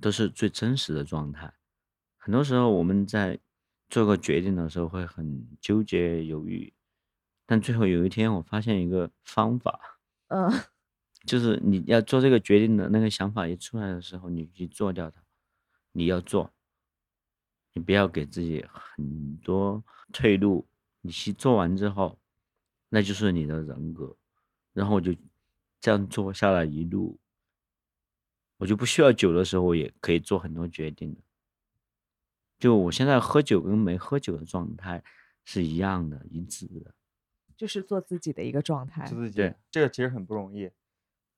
[0.00, 1.54] 都是最真实的状态。
[2.16, 3.38] 很多时候我们在
[3.88, 6.72] 做个决定的时候会很纠结犹豫，
[7.46, 10.50] 但最后有一天我发现一个方法，嗯，
[11.24, 15.22] 就是你要做这个决定的那个想法一出来的时候，你去做掉它，
[15.92, 16.52] 你要做，
[17.74, 20.66] 你不要给自己很多退路，
[21.00, 22.18] 你去做完之后，
[22.88, 24.16] 那就是你的人格，
[24.72, 25.14] 然后我就
[25.80, 27.18] 这样做下来一路，
[28.56, 31.20] 我就不需要久的时候，我也可以做很多决定的。
[32.58, 35.02] 就我现在喝酒跟没喝酒的状态
[35.44, 36.94] 是一样的，一致的。
[37.56, 39.06] 就是做自己的一个状态。
[39.06, 40.70] 做自己对，这个其实很不容易，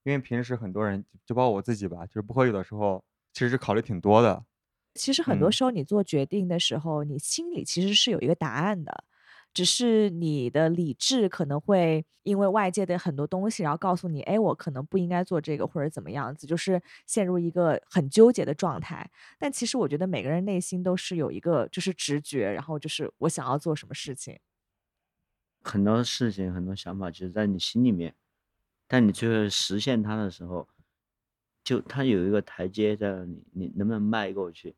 [0.03, 4.43] 因为平时很多人，就包括我自己吧，就是不喝酒的时候，其实是考虑挺多的。
[4.95, 9.05] 其实很多嗯时候你做决定的时候，你心里其实是有一个答案的，
[9.53, 19.09] 只是你的理智可能会因为外界的很多东西，然后告诉你，哎，我可能不应该做这个，或者怎么样子，就是陷入一个很纠结的状态。
[19.37, 24.39] 但其实我觉得每个人内心都是有一个就是直觉，然后就是我想要做什么事情。
[25.61, 28.15] 很多事情、很多想法，其实在你心里面，
[28.87, 30.67] 但你最后实现它的时候，
[31.63, 34.75] 就它有一个台阶在那里，你能不能迈过去？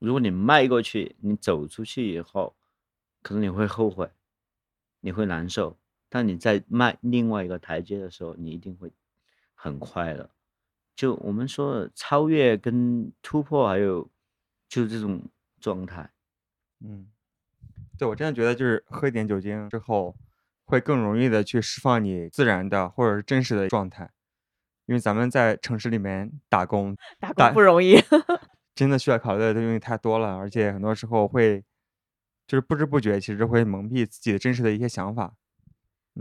[0.00, 2.56] 如果你迈过去，你走出去以后，
[3.24, 4.10] 可能你会后悔，
[5.00, 5.78] 你会难受。
[6.10, 8.92] 但你在迈另外一个台阶的时候，你一定会
[9.54, 10.28] 很快乐。
[10.94, 14.08] 就我们说的超越跟突破，还有
[14.68, 15.22] 就这种
[15.58, 16.10] 状态。
[16.80, 17.08] 嗯，
[17.98, 20.14] 对我真的觉得就是喝一点酒精之后，
[20.66, 24.10] 会更容易的去释放你自然的或者是真实的状态，
[24.84, 27.96] 因为咱们在城市里面打工，打打工不容易。
[28.76, 31.64] 真的需要考虑的东西太多了，而且很多时候会
[32.46, 35.34] 就是不知不觉其实会蒙蔽自己的真实的一些想法。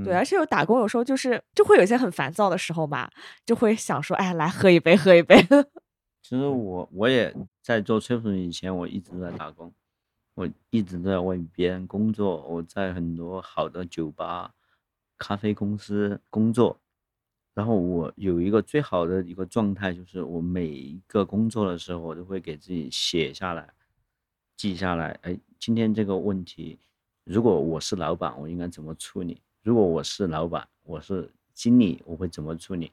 [0.03, 3.09] 对，嗯而且有打工有时候就是就会有一些很烦躁的时候嘛，
[3.45, 5.35] 就会想说，哎，来喝一杯，喝一杯。
[6.23, 9.71] 其实我我也在做吹风以前，我一直都在打工，
[10.35, 14.51] 我一直都在为别人工作，我在很多好的酒吧、
[15.17, 16.79] 咖啡公司工作。
[17.53, 23.71] 然后我有一个最好的一个状态，就是我每一个工作的时候，我都会给自己写下来、
[24.55, 25.17] 记下来。
[25.23, 26.79] 哎，今天这个问题，
[27.23, 29.41] 如果我是老板，我应该怎么处理？
[29.61, 32.91] 如果我是老板，我是经理，我会怎么处理？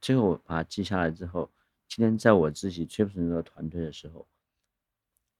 [0.00, 1.50] 最后把它记下来之后，
[1.88, 4.26] 今天在我自己吹风的团队的时候，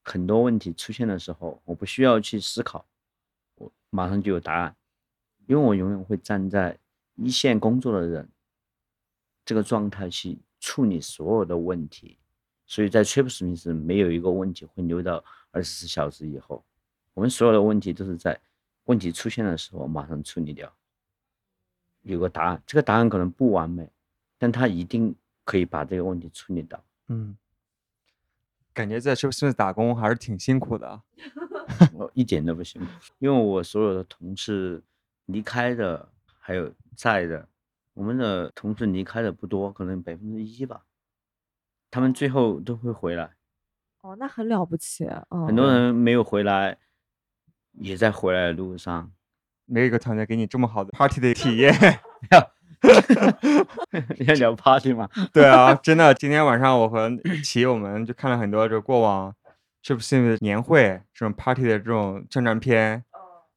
[0.03, 2.87] 很多问题出现的时候，我不需要去思考，
[3.57, 4.77] 我马上就有答案，
[5.47, 6.79] 因为我永远会站在
[7.17, 8.29] 一线工作的人
[9.45, 12.19] 这个状态去处理所有的问题，
[12.67, 16.65] 所以在 t r i p s m i t 没有一个问题会留到二十四小时以后，
[17.13, 18.41] 我们所有的问题都是在
[18.85, 20.73] 问题出现的时候马上处理掉，
[22.03, 23.89] 有个答案，这个答案可能不完美，
[24.39, 26.83] 但他一定可以把这个问题处理到。
[27.09, 27.37] 嗯，
[28.73, 31.03] 感觉在 i t 打工还是挺辛苦的啊。
[31.95, 34.83] 我一点都不辛苦，因为我所有的同事
[35.27, 36.07] 离开的
[36.39, 37.49] 还有在的，
[37.95, 40.85] 我们的同事离开的不多，可能百分之一吧，
[41.95, 43.31] 他们最后都会回来。
[44.03, 45.05] 哦，那很了不起。
[45.29, 46.77] 哦，很多人没有回来，
[47.75, 49.13] 也在回来的路上。
[49.67, 51.73] 没有一个团队给你这么好的 party 的体验。
[54.19, 55.09] 你 要聊 party 吗？
[55.33, 57.09] 对啊，真的，今天晚上我和
[57.45, 59.33] 齐我们就看了很多这过往
[59.87, 63.05] p s m i t 年会这种 party 的这种宣传片，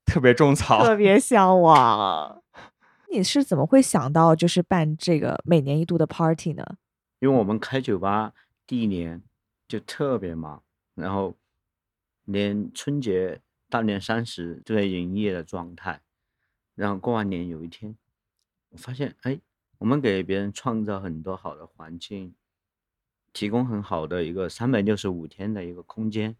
[0.05, 0.85] 特别种草。
[0.85, 2.39] 特别向往。
[3.11, 6.63] 你是怎么会想到就是办这个每年一度的 party 呢？
[7.19, 8.33] 因为我们开酒吧
[8.65, 9.23] 第一年
[9.67, 10.63] 就特别忙，
[10.95, 11.35] 然后
[12.25, 16.01] 连春节、大年三十都在营业的状态。
[16.75, 17.97] 然后过完年有一天，
[18.69, 19.39] 我发现，哎，
[19.79, 22.35] 我们给别人创造很多好的环境，
[23.33, 26.37] 提供很好的一个三百六十五天的一个空间，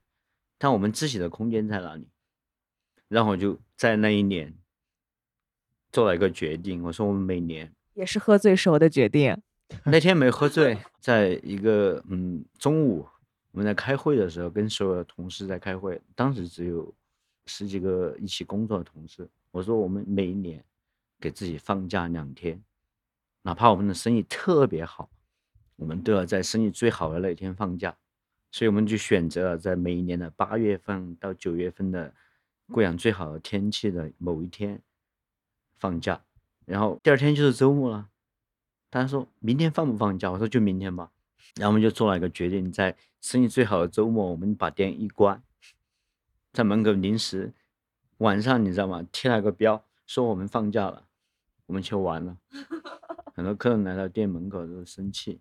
[0.59, 2.07] 但我们自己的空间在哪里？
[3.07, 4.53] 然后我就在那一年
[5.91, 9.41] 做了一个决定，我说我们每年也是喝醉时候的决定。
[9.83, 13.07] 那天没喝醉，在一个嗯中午
[13.51, 16.93] 我们在开会的时候，跟所有的同事在开会，当时只有
[17.45, 19.27] 十几个一起工作的同事。
[19.51, 20.63] 我说我们每一年
[21.19, 22.61] 给自己放假两天，
[23.41, 25.09] 哪怕我们的生意特别好，
[25.75, 27.95] 我们都要在生意最好的那一天放假。
[28.51, 32.13] 所以我们就选择了在每一年的八月份到九月份的
[32.71, 34.81] 贵阳最好的天气的某一天
[35.77, 36.21] 放假，
[36.65, 38.09] 然后第二天就是周末了。
[38.89, 40.31] 大家说明天放不放假？
[40.31, 41.11] 我说就明天吧。
[41.55, 45.41] 然后我们就做了一个决定，在生意最好的周末，我们把店一关，
[46.53, 47.53] 在门口临时
[48.17, 49.05] 晚上你知道吗？
[49.11, 51.03] 贴了个标，说我们放假了，
[51.65, 52.37] 我们去玩了。
[53.35, 55.39] 很多客人来到店门口都生气，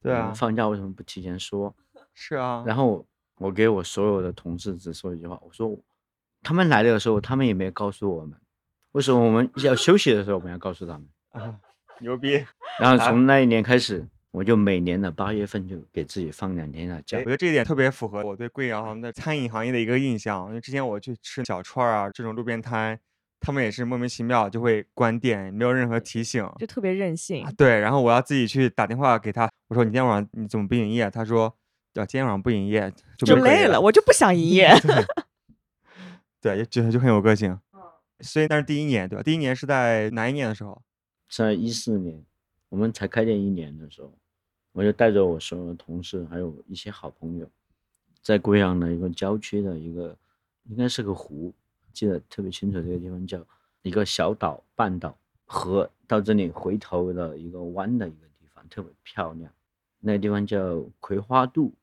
[0.00, 1.74] 对啊，放假为什么不提前说？
[2.14, 2.62] 是啊。
[2.66, 5.76] 然后我给我所有的同事只说一句话，我说
[6.42, 8.38] 他们来的时候，他们也没有告诉我们，
[8.92, 11.08] 为什么我们要休息的时候我们要告诉他们？
[11.30, 11.60] 啊，
[12.02, 12.44] 牛逼！
[12.78, 17.16] 然后从那一年开始，我就每年的八月份就给自己放两天的假。
[17.18, 20.48] 我觉得这一点特别符合我对贵阳的餐饮行业的一个印象。
[20.48, 22.98] 因为之前我去吃小串儿啊，这种路边摊，
[23.40, 27.46] 他们也是莫名其妙就会关店，没有任何提醒，就特别任性。
[27.56, 31.10] 对，然后我要自己去打电话给他，我说你今天晚上你怎么不营业？
[31.10, 31.54] 他说
[31.94, 34.70] 要今天晚上不营业就累了，我就不想营业。
[36.40, 37.58] 对，就就很有个性。
[38.20, 39.22] 所以那是第一年对吧？
[39.22, 40.80] 第一年是在哪一年的时候？
[41.34, 42.22] 在一四年。
[42.68, 44.10] 我们才开店一年的时候，
[44.72, 47.46] 我就带着我所有的同事，还有一些好朋友，
[48.22, 50.16] 在贵阳的一个郊区的一个，
[50.64, 51.52] 应该是个湖，
[51.92, 52.80] 记得特别清楚。
[52.80, 53.46] 这个地方叫
[53.82, 55.14] 一个小岛、半岛、
[55.44, 59.52] 河，到这里回头的一个弯的一个地方，特别漂亮。
[60.00, 61.74] 那个地方叫葵花渡，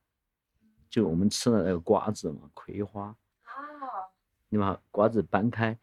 [0.90, 3.16] 就我们吃的那个瓜子嘛，葵花。
[3.44, 3.54] 啊。
[4.50, 5.78] 你把瓜子掰开，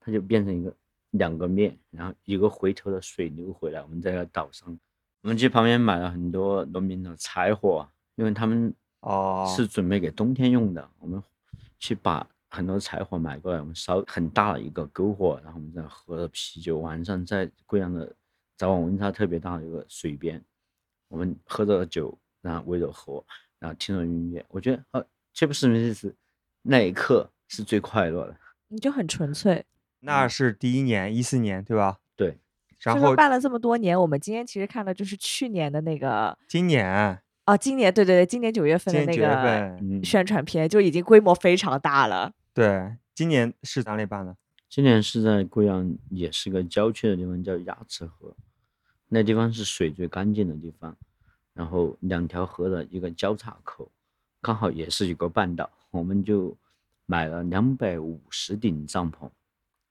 [0.00, 0.74] 它就变成一个。
[1.12, 3.82] 两个面，然后一个回头的水流回来。
[3.82, 4.78] 我们在那岛上，
[5.22, 10.90] 我们去旁边买了很多农民的柴火，因为他们哦是准备给冬天用的。
[10.98, 11.22] 我们
[11.78, 16.78] 去把很多柴火买过来，我们烧很大的一个篝火，然后我们在喝着啤酒。
[16.78, 18.14] 晚上在贵阳的
[18.56, 20.42] 早晚温差特别大的一个水边，
[21.08, 23.24] 我们喝着酒，然后围着火，
[23.58, 24.44] 然后听着音乐。
[24.48, 26.14] 我觉得，呃，这不是意思，
[26.62, 28.36] 那一刻是最快乐的。
[28.68, 29.64] 你就很纯粹。
[30.00, 31.98] 那是第一年，一四年，对吧？
[32.14, 32.38] 对。
[32.80, 36.36] 然后办了这么多年，我们今天其实看的就是去年的那个。
[36.46, 37.20] 今年。
[37.46, 42.32] 哦，今年，对对对，今年九月份的那个宣传片就已经规模非常大了。
[42.52, 44.36] 对，今年是哪里办的？
[44.68, 48.34] 今年是在贵阳，也是个郊区的地方，叫鸭池河。
[49.08, 50.96] 那地方是水最干净的地方，
[51.54, 53.88] 然后两条河的一个交叉口，
[54.42, 55.70] 刚好也是一个半岛。
[55.92, 56.54] 我们就
[57.06, 59.30] 买了两百五十顶帐篷。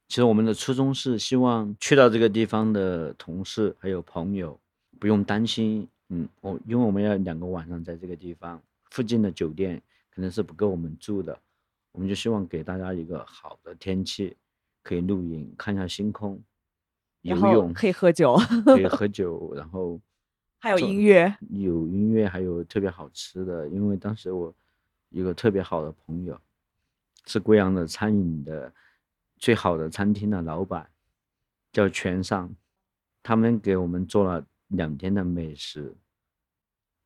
[0.08, 4.58] 其实我们的初衷是希望去到这个地方的同事还有朋友
[5.00, 9.82] 不用担心，嗯，我因为我们要两个晚上在这个地方，附近的酒店
[10.14, 11.38] 可能是不够我们住的，
[11.92, 14.38] 我们就希望给大家一个好的天气，
[14.84, 16.40] 可以露营，看一下星空，
[17.22, 20.00] 游泳可以喝酒，可以喝 酒，然后
[20.60, 24.54] 还有音乐，有音乐，还有特别好吃的，因为当时我
[25.10, 26.40] 一个特别好的朋友
[27.26, 28.72] 是贵阳的餐饮的。
[29.38, 30.90] 最好的餐厅的老板
[31.72, 32.56] 叫全上，
[33.22, 35.96] 他们给我们做了两天的美食，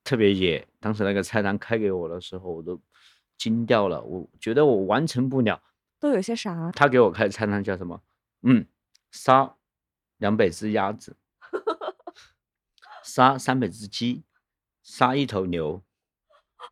[0.04, 0.68] 特别野。
[0.80, 2.80] 当时那个菜单开给我的时候，我都
[3.38, 4.02] 惊掉了。
[4.02, 5.62] 我觉得我完成不了。
[6.00, 6.72] 都有些啥？
[6.72, 8.02] 他给我开的菜单叫什么？
[8.44, 8.66] 嗯，
[9.12, 9.56] 杀
[10.18, 11.18] 两百只鸭子，
[13.04, 14.24] 杀三百只鸡，
[14.82, 15.84] 杀一头牛，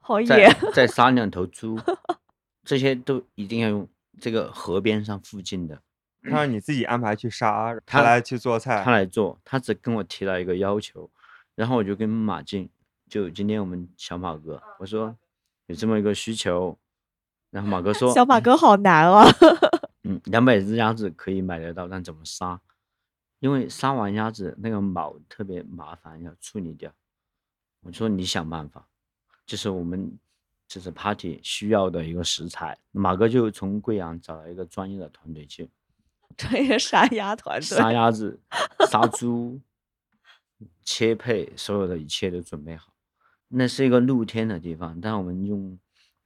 [0.01, 0.49] 好野。
[0.73, 1.77] 再杀两头猪，
[2.63, 3.89] 这些都一定要用。
[4.19, 5.81] 这个河边上附近的，
[6.23, 11.09] 他让你自己安排去杀，他来去做菜，他来做，他只跟我提了一个要求，
[11.55, 12.69] 然后我就跟马进，
[13.09, 15.15] 就今天我们小马哥，我说
[15.67, 16.77] 有这么一个需求，
[17.51, 19.25] 然后马哥 说，小马哥好难啊，
[20.03, 22.59] 嗯， 两百只鸭子可以买得到，但怎么杀？
[23.39, 26.91] 因为杀完鸭子那个毛特别麻烦，要处理掉。
[27.81, 28.87] 我说你想办法，
[29.45, 30.17] 就是我们。
[30.67, 35.69] 这是 party 需要的一个食材，马哥就从贵阳找了一个专业的团队去，
[36.35, 38.39] 专业杀鸭团队，杀鸭子、
[38.89, 39.59] 杀猪、
[40.83, 42.91] 切配，所有的一切都准备好。
[43.47, 45.79] 那是一个露天的地方，但我们用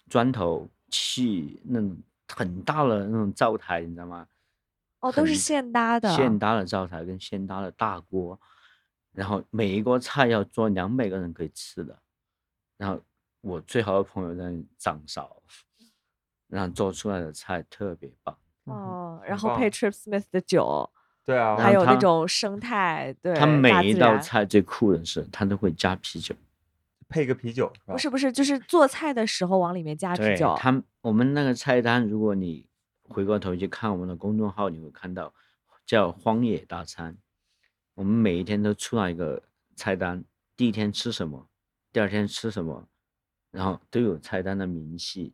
[0.09, 1.95] 砖头砌那种
[2.27, 4.27] 很大的那种灶台，你知道吗？
[5.01, 6.09] 哦，都是现搭的。
[6.15, 8.39] 现搭的灶台跟现搭的大锅，
[9.13, 12.01] 然后每一锅菜要做两百个人可以吃的，
[12.77, 12.99] 然后
[13.41, 14.43] 我最好的朋友在
[14.77, 15.41] 掌勺，
[16.47, 18.37] 然后做出来的菜特别棒。
[18.65, 20.89] 哦，然后配 Trip Smith 的酒，
[21.25, 26.35] 对啊，还有那种生态，对，他每一道菜最酷的是，他都会加啤酒。
[27.09, 27.93] 配个啤酒是吧？
[27.93, 30.55] 不是不是，就是做菜的时候往里面加啤酒。
[30.57, 32.65] 他，我们那个菜单，如果你
[33.09, 35.33] 回过头去看我们的公众号，你会看到
[35.85, 37.17] 叫“荒野大餐”。
[37.95, 39.43] 我们每一天都出来一个
[39.75, 40.23] 菜单，
[40.55, 41.49] 第一天吃什么，
[41.91, 42.87] 第二天吃什么，
[43.51, 45.33] 然后都有菜单的明细。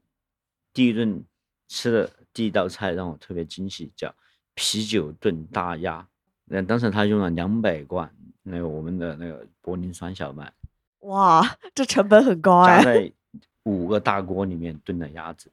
[0.74, 1.24] 第一顿
[1.68, 4.14] 吃的第一道菜让我特别惊喜，叫
[4.54, 6.08] 啤酒炖大鸭。
[6.46, 8.14] 那当时他用了两百罐
[8.44, 10.52] 那个我们的那个柏林酸小麦，
[11.00, 11.44] 哇，
[11.76, 12.78] 这成本很高哎。
[12.78, 13.12] 加在
[13.64, 15.52] 五个大锅里面炖的鸭子，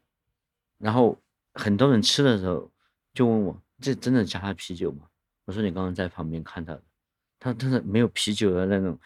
[0.79, 1.19] 然后
[1.55, 2.71] 很多人吃的时候
[3.13, 5.09] 就问我：“这真的加了啤酒吗？”
[5.47, 6.83] 我说：“你刚刚在旁边看到的，
[7.41, 8.97] 他他是没有啤酒的那种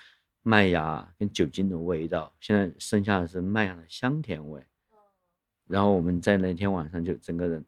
[0.48, 4.64] 麦芽跟酒精的味道，现在剩下的是麦芽的香甜味。”
[5.68, 7.62] 然后我们在那天晚上就整个人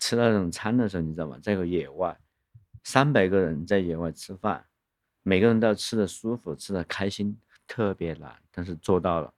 [0.00, 1.38] 吃那种餐的时候，你知道吗？
[1.40, 2.18] 在个野外，
[2.82, 4.64] 三百个人在野外吃饭，
[5.22, 7.38] 每个人都要吃的舒服，吃的开心，
[7.68, 9.32] 特别难，但是做到了。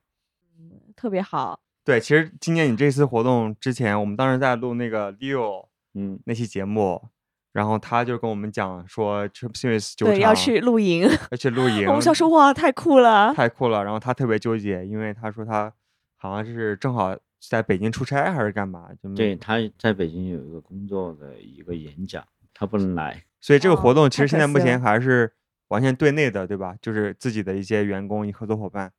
[0.96, 1.60] 特别好。
[1.84, 7.10] 对，其实今年你这次活动之前，我们当时在录那个 Leo 嗯，那期节目，
[7.56, 11.08] 然后他就跟我们讲说 Trip 酒对，要去露营。
[11.30, 13.32] 要去露营，我们想说哇，太酷了。
[13.32, 13.82] 太酷了。
[13.82, 15.72] 然后他特别纠结，因为他说他
[16.16, 17.16] 好像是正好
[17.48, 23.24] 在北京出差还是干嘛，就对，他在北京有一个工作的一个演讲，他不能来。
[23.40, 25.32] 所以这个哦活动其实现在目前还是
[25.68, 26.76] 完全对内的，对吧？
[26.82, 28.92] 就是自己的一些员工、合作伙伴。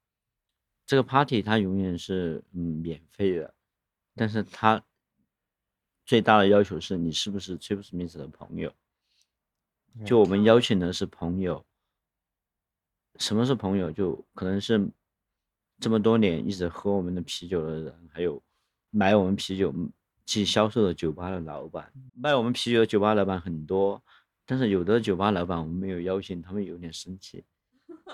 [0.88, 3.53] 这个 party 它永远是嗯免费的，
[4.16, 4.82] 但是它
[6.08, 8.74] 最大的要求是你是不是 Trip Smith 的朋友。
[10.05, 11.66] 就我们邀请的是朋友，
[13.18, 13.91] 什么是朋友？
[13.91, 14.89] 就可能是
[15.80, 18.41] 这么多年一直喝我们的啤酒的人，还有
[18.89, 19.74] 买我们啤酒
[20.26, 21.91] 去销售的酒吧的老板。
[22.14, 24.01] 卖我们啤酒的酒吧老板很多，
[24.45, 27.43] 但是有的酒吧老板我们没有邀请，他们有点生气，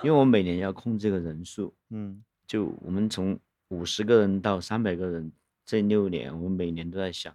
[0.02, 5.32] 因为我们每年要控制这个人数，嗯，就我们从五十个人到三百个人，
[5.66, 7.34] 这六年我每年都在想，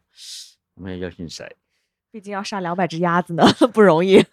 [0.75, 1.57] 我们要邀请谁？
[2.11, 4.25] 毕竟要杀两百只鸭子呢， 不容易。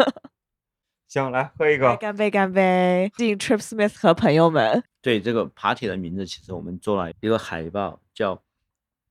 [1.07, 1.95] 行，来喝一个。
[1.97, 3.11] 干杯，干杯！
[3.15, 4.83] 敬 Trip Smith 和朋友们。
[5.01, 8.41] 对这个 party 的名字，其实我们做了一个海报，叫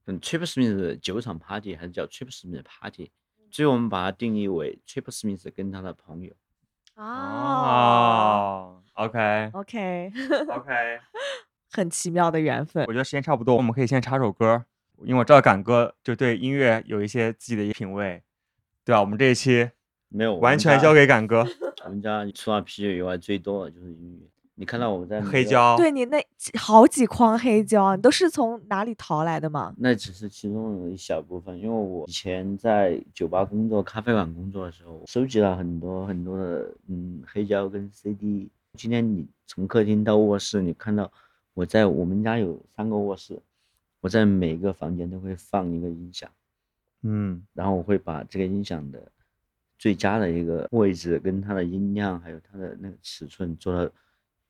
[0.06, 3.10] 嗯 Trip Smith 的酒厂 party，还是叫 Trip Smith party？
[3.50, 6.34] 所以我们把它定义为 Trip Smith 跟他的朋友。
[6.96, 11.00] 哦，OK OK，OK，
[11.70, 12.92] 很奇妙的缘分我。
[12.92, 14.64] 觉得时间差不多，我们可以先插首歌，
[15.02, 18.22] 因为我知道敢哥就对音乐有一些自己的品味，
[18.84, 19.00] 对吧？
[19.00, 19.70] 我们这一期
[20.08, 21.46] 没有，完全交给敢哥。
[21.84, 24.28] 我们家除了啤酒以外，最多的就是音乐。
[24.56, 26.24] 你看到我们在，黑胶，对你那
[26.56, 29.74] 好几筐黑胶，你都是从哪里淘来的吗？
[29.76, 38.48] 那只是其中的一小部分，因为我以前在酒吧工作、咖啡馆工作的时候，收集了很多很多的嗯黑胶跟 CD。
[38.78, 41.10] 今天你从客厅到卧室，你看到
[41.52, 43.36] 我在我们家有三个卧室，
[44.04, 46.30] 我在每个房间都会放一个音响，
[47.04, 49.10] 嗯，然后我会把这个音响的
[49.78, 53.90] 最佳的一个位置跟它的音量还有它的那个尺寸做到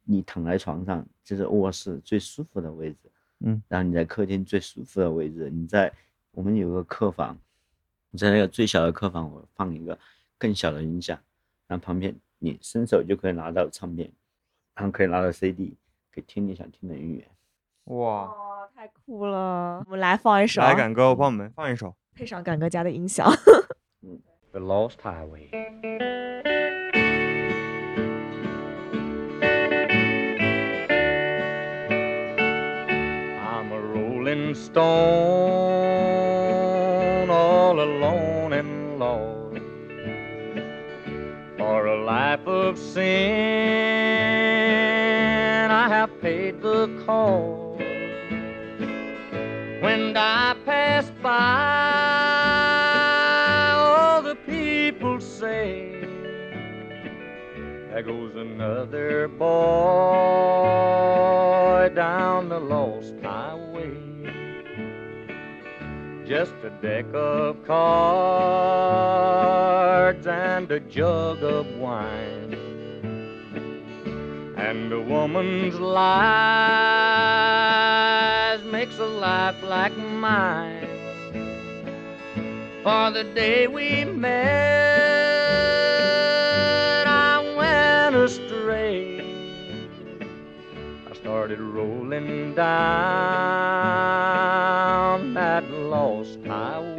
[0.03, 2.99] 你躺在床上，这是卧室最舒服的位置。
[3.47, 5.93] 嗯，然后你在客厅最舒服的位置，你在
[6.33, 7.39] 我们有个客房，
[8.11, 9.97] 你在那个最小的客房，我放一个
[10.37, 11.17] 更小的音响，
[11.69, 14.11] 然后旁边你伸手就可以拿到唱片，
[14.75, 15.77] 然后可以拿到 CD，
[16.13, 17.29] 可以听你想听的音乐。
[17.85, 19.85] 哇，哇，太酷了！
[19.87, 21.95] 我们来放一首，来敢哥帮我们放一首。
[22.13, 23.33] 配上敢哥家的音响。
[24.51, 25.49] The Lost Highway.
[33.39, 34.83] I'm a rolling stone,
[37.31, 39.61] all alone and lost.
[41.59, 43.05] For a life of sin,
[45.71, 47.64] I have paid the cost.
[50.15, 51.29] When I pass by,
[53.75, 56.07] all the people say,
[57.91, 59.45] There goes another boy
[61.97, 63.91] down the lost highway.
[66.25, 67.89] Just a deck of cards
[70.29, 72.55] and a jug of wine.
[74.57, 75.81] And a woman's a
[79.25, 80.87] life like mine.
[82.83, 84.27] for the day we met,
[87.07, 89.21] I went astray.
[91.11, 92.65] I started rolling down
[95.33, 96.94] that lost highway.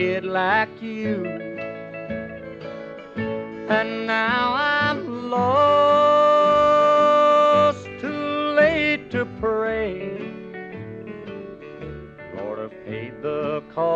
[0.00, 1.26] Kid like you.
[3.68, 5.44] And now I'm lost,
[8.00, 10.08] too late to pray.
[12.34, 13.90] Lord, I've paid the cost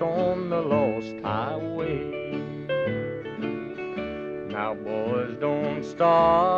[0.00, 2.04] on the lost highway.
[4.52, 6.49] Now, boys, don't start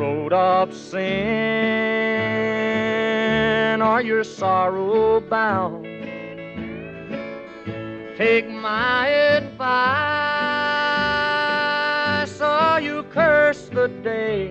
[0.00, 1.02] road of sin,
[3.82, 5.84] are your sorrow bound.
[8.16, 9.60] Take my advice,
[12.40, 14.48] or you curse the day.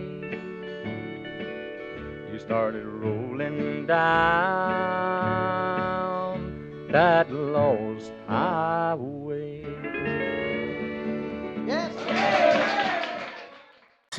[2.31, 3.97] You started rolling down
[6.91, 7.28] that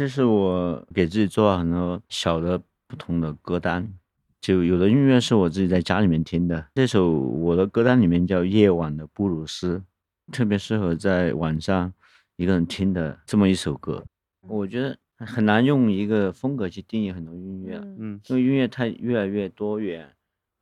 [0.00, 3.92] 这是我给自己做了很多小的不同的歌单，
[4.40, 6.68] 就有的音乐是我自己在家里面听的。
[6.74, 9.84] 这首我的歌单里面叫《夜晚的布鲁斯》，
[10.32, 11.92] 特别适合在晚上
[12.36, 14.02] 一个人听的这么一首歌。
[14.48, 20.10] 我觉得很难用一个风格去定义很多音乐，嗯嗯因为音乐它越来越多元，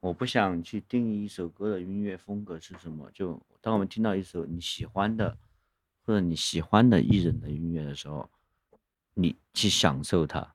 [0.00, 3.08] 我不想去定义一首歌的音乐风格是什么。
[3.14, 5.38] 就当我们听到一首你喜欢的
[6.04, 8.28] 或者你喜欢的艺人的音乐的时候，
[9.20, 10.46] 你去享受它，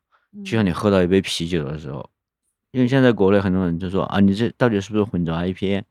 [0.45, 2.09] 就像你喝到一杯啤酒的时候，
[2.71, 5.83] 因为现在国内很多人就说啊，你这到底是不是混浊 IPA？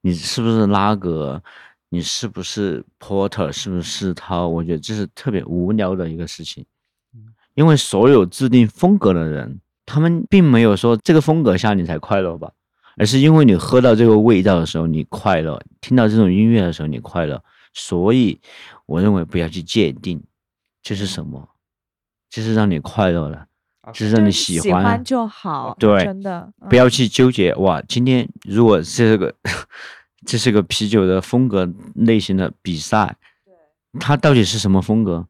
[0.00, 1.42] 你是不是拉格？
[1.90, 3.52] 你是不是 Porter？
[3.52, 4.48] 是不是世涛？
[4.48, 6.64] 我觉得这是特别无聊的一个事情，
[7.54, 12.52] 因为所有制定风格的人，他们并没有说这个风格下你才快乐吧，
[12.96, 17.42] 而是因为你喝到这个味道的时候你快乐，听到这种音乐的时候你快乐，
[17.74, 18.40] 所以
[18.86, 20.22] 我认为不要去界定
[20.82, 21.48] 这是什么，
[22.30, 23.46] 这是让你快乐的，
[23.92, 29.34] 这是让你喜喜欢就好，对真的不要去纠结哇，今天如果这个
[30.24, 33.16] 这是个啤酒的风格类型的比赛，
[33.98, 35.26] 它到底是什么风格？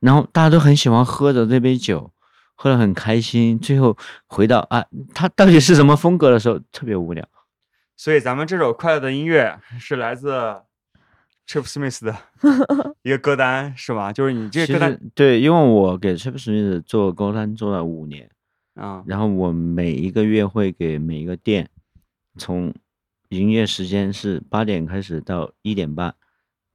[0.00, 2.10] 然后大家都很喜欢喝着这杯酒，
[2.56, 3.96] 喝得很开心，最后
[4.26, 4.84] 回到啊，
[5.14, 7.24] 它到底是什么风格的时候，特别无聊。
[7.96, 10.62] 所以咱们这首快乐的音乐是来自
[11.50, 12.16] Chip Smith 的
[13.02, 14.12] 一个歌单，是吧？
[14.12, 18.30] 就是你这个歌单对，因为我给 Chip Smith 做歌单做了五年，
[18.74, 21.68] 啊，然后我每一个月会给每一个店，
[22.38, 22.72] 从
[23.30, 26.14] 营业时间是八点开始到一点半，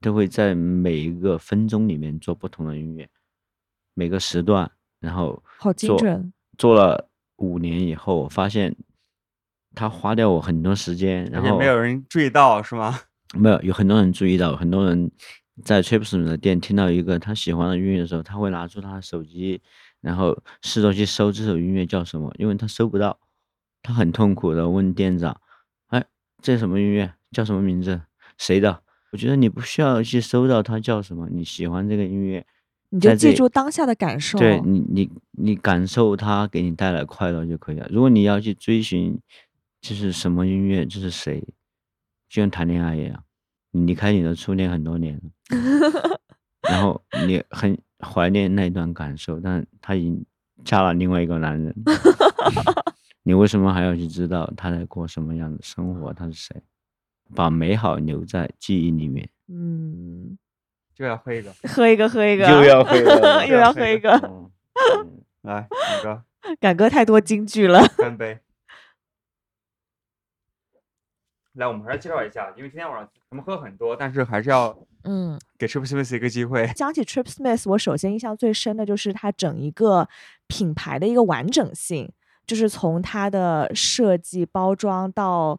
[0.02, 3.08] 都会在每一个分钟里面做不同的音乐，
[3.94, 4.70] 每个时段，
[5.00, 6.34] 然后好精做准。
[6.58, 7.08] 做了
[7.38, 8.76] 五年以后，我发现
[9.74, 13.00] 他花掉我很多时间，然后没有人注意到，是吗？
[13.36, 15.12] 没有，有很多人注意到，很多人
[15.64, 19.62] 在 Trips 的店听到一个他喜欢的音乐的时候，他会拿出他的手机，
[20.02, 23.20] 然后试着去搜这首音乐叫什么，因为他搜不到，
[23.82, 25.40] 他很痛苦的问店长
[25.88, 26.04] ：“哎，
[26.42, 27.14] 这什么音乐？
[27.32, 28.02] 叫什么名字？
[28.38, 28.82] 谁的？”
[29.12, 32.46] 我觉得你不需要去搜到它叫什么，你喜欢这个音乐，
[32.90, 34.38] 你就记住当下的感受。
[34.38, 37.88] 对你，你你感受它给你带来快乐就可以了。
[37.90, 39.18] 如果你要去追寻
[39.80, 41.40] 这是什么音乐，这是谁，
[42.28, 43.25] 就像谈恋爱一样，你
[43.86, 46.20] 离开你的初恋很多年了，
[46.70, 50.26] 然后你很怀念那段感受，但他已经
[50.64, 51.76] 嫁了另外一个男人，
[53.24, 56.14] 你为什么还要去知道他在过什么样的生活？
[56.14, 56.56] 他是谁？
[57.34, 59.28] 把美好留在记忆里面。
[59.48, 60.38] 嗯，
[60.94, 64.12] 就要 喝一个，喝一个，喝一个，又要喝一个又要喝一个。
[65.42, 66.24] 来，那个
[66.60, 67.82] 敢哥太多金句了。
[67.98, 68.40] 干杯。
[71.56, 76.68] 来，我们还是介绍一下，因为今天晚上咱们喝很多，但是还是要嗯，给 Triple Smith 一个机会。
[76.76, 80.08] 讲起 Trip Smith，我首先印象最深的就是它整一个
[80.48, 82.12] 品牌的一个完整性，
[82.46, 85.58] 就是从它的设计、包装到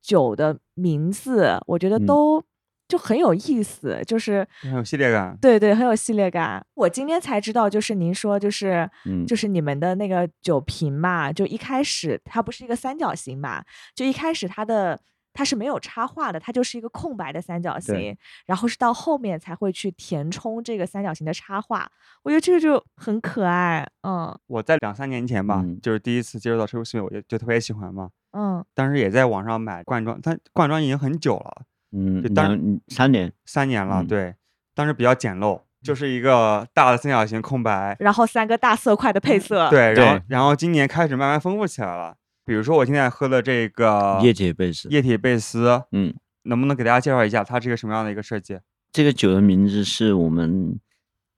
[0.00, 2.42] 酒的名字，我觉得嗯都
[2.88, 5.36] 就很有意思，就是很有系列感。
[5.42, 6.64] 对对，很有系列感。
[6.72, 13.62] 我今天才知道，就是您说就是嗯就是你们的那个酒瓶嘛，就一开始它不是一个三角形嘛，
[13.94, 14.98] 就一开始它的。
[15.34, 18.16] 它是没有插画的，它就是一个空白的三角形，
[18.46, 21.90] 然后是到后面才会去填充这个三角形的插画。
[22.22, 28.08] 我觉得这个就很可爱，嗯我在两三年前吧，嗯就是第一次接触到 Triple Smith，我就就特别喜欢嘛。
[28.32, 31.62] 嗯当时也在网上买罐装，但罐装已经很久了，
[31.92, 34.02] 嗯就当两三年，三年了。
[34.02, 34.34] 嗯对，
[34.74, 37.96] 当时比较简陋，就是一个大的三角形空白。
[37.98, 42.16] 然后三个大色块的配色，，对，然后然后今年开始慢慢丰富起来了。
[42.44, 48.58] 比如说我现在喝的这个液体贝斯，液体贝斯，嗯，能不能给大家介绍一下它是一个什么样的一个设计？
[48.92, 50.78] 这个酒的名字是我们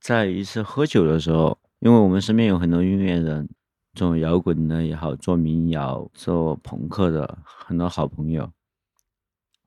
[0.01, 3.49] 在一次喝酒的时候，因为我们身边有很多音乐人，
[3.95, 8.51] 做摇滚的也好，做民谣、做朋克的很多好朋友，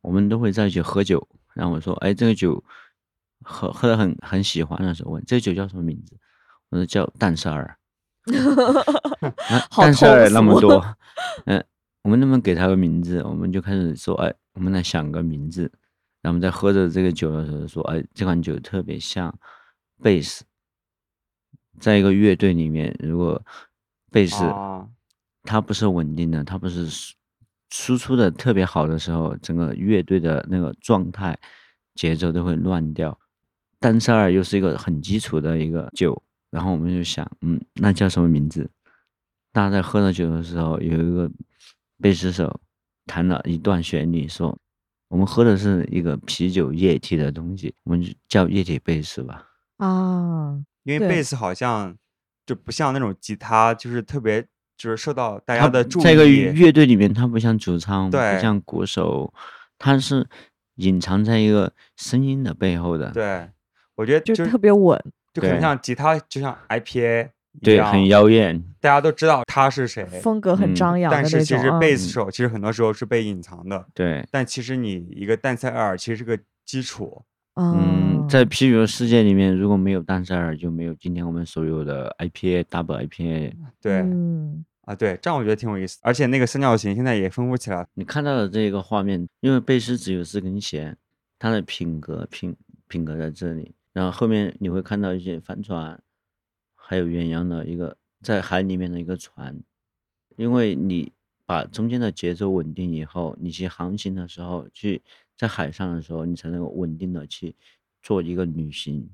[0.02, 1.28] 我们都会在一起喝酒。
[1.56, 2.64] 然后我说：“哎，这个酒
[3.44, 6.16] 喝喝的很很喜欢的时候，问这个酒叫什么名字？
[6.70, 7.78] 我说叫淡沙尔。
[8.30, 10.86] 啊好淡沙尔那么多，
[11.46, 11.64] 嗯、
[12.04, 13.22] 我们能不能给他个名字？
[13.24, 15.72] 我们就开始说，哎，我们来想个名字。
[16.22, 19.34] 然后我们在喝着这个酒的时候说，哎，这款酒特别像
[20.02, 20.44] 贝斯，
[21.80, 23.42] 在一个乐队里面，如果
[24.12, 24.86] 贝斯啊，
[25.44, 27.16] 它不是稳定的，它不是输
[27.70, 31.38] 输出的特别好的时候，整个乐队的那个状态、
[31.96, 33.18] 节奏都会乱掉。
[33.80, 38.70] 单塞尔又是一个很基础的一个酒，然后我们就想，嗯，那叫什么名字？
[39.52, 41.30] 大家在喝着酒的时候，有一个
[42.02, 42.60] 贝斯手
[43.06, 44.58] 弹了一段旋律，说
[45.08, 49.48] 我们喝的是一个啤酒液体的东西，我们就叫液体贝斯吧。
[49.78, 51.98] 啊，因为贝斯好像
[52.46, 54.46] 就不像那种吉他，就是特别
[54.78, 56.04] 就是受到大家的注意。
[56.04, 59.34] 在一个乐队里面，它不像主唱，对不像鼓手，
[59.78, 60.28] 它是
[60.76, 63.12] 隐藏在一个声音的背后的。
[63.12, 63.50] 对，
[63.96, 65.02] 我觉得就就特别稳，
[65.34, 67.30] 就可能像吉他，就像 IPA 一
[67.62, 68.64] 对，很妖艳。
[68.80, 71.32] 大家都知道他是谁，风格很嗯张扬的那种。
[71.32, 73.86] 但是其实嗯贝斯手其实很多时候是被隐藏的。
[73.94, 77.24] 对，但其实你一个淡塞尔其实是个基础，
[77.56, 83.54] 嗯，哦在啤酒的世界里面，如果没有淡塞尔，就没有今天我们所有的 IPA、Double IPA。
[83.82, 85.98] 对、嗯啊，对，这样我觉得挺有意思。
[86.04, 90.96] 而且那个三角形现在也丰富起来，你看到的这个画面，因为贝斯只有四根弦，
[91.38, 92.56] 它的品格品
[92.88, 96.00] 品格在这里，然后后面你会看到一些帆船，
[96.90, 99.56] 还有远洋的一个在海里面的一个船，
[100.38, 101.14] 因为你
[101.46, 105.00] 把中间的节奏稳定以后，你去航行的时候，去
[105.38, 107.56] 在海上的时候，你才能够稳定的去
[108.02, 109.08] 做一个旅行。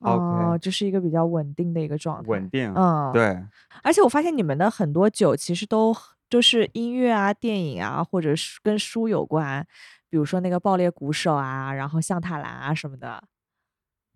[0.00, 2.28] 哦就是一个比较稳定的一个状态。
[2.28, 2.74] 稳定。
[2.74, 3.12] 嗯，。
[3.12, 3.40] 对，
[3.84, 5.94] 而且我发现你们的很多酒其实都
[6.28, 9.64] 就是音乐啊、电影啊，或者是跟书有关，
[10.10, 13.22] 比如说那个爆裂鼓手啊，然后象塔兰啊什么的。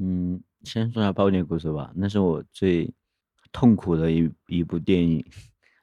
[0.00, 2.90] 嗯，先说下《爆裂鼓手》吧，那是我最
[3.52, 5.22] 痛苦的一一部电影。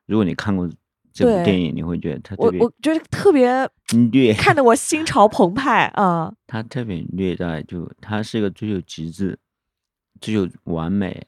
[0.07, 0.67] 如果你看过
[1.13, 3.47] 这部电影，你会觉得它特别我我觉得特别
[4.11, 6.33] 虐，看得我心潮澎湃啊。
[6.47, 9.37] 它特别虐待，就它是一个追求极致、
[10.19, 11.27] 追求完美，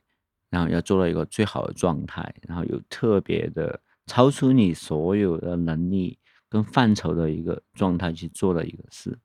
[0.49, 6.17] 然后要做到一个最好的状态，然后有特别的超出你所有的能力
[6.47, 9.17] 跟范畴的一个状态去做的一个事。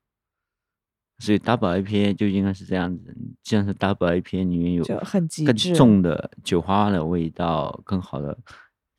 [1.18, 8.36] 所以 Double IPA 就应该是这样子，既然是 Double IPA 里面有很极更重的酒花的味道，更好的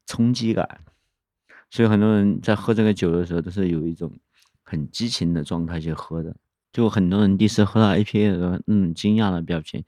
[0.05, 0.68] 冲击感。
[1.70, 4.11] 所以很多人在喝这个酒的时候，都是有一种
[4.63, 6.34] 很激情的状态去喝的。
[6.72, 9.84] 就很多人第一次喝到 IPA 的时候，那种惊讶的表情，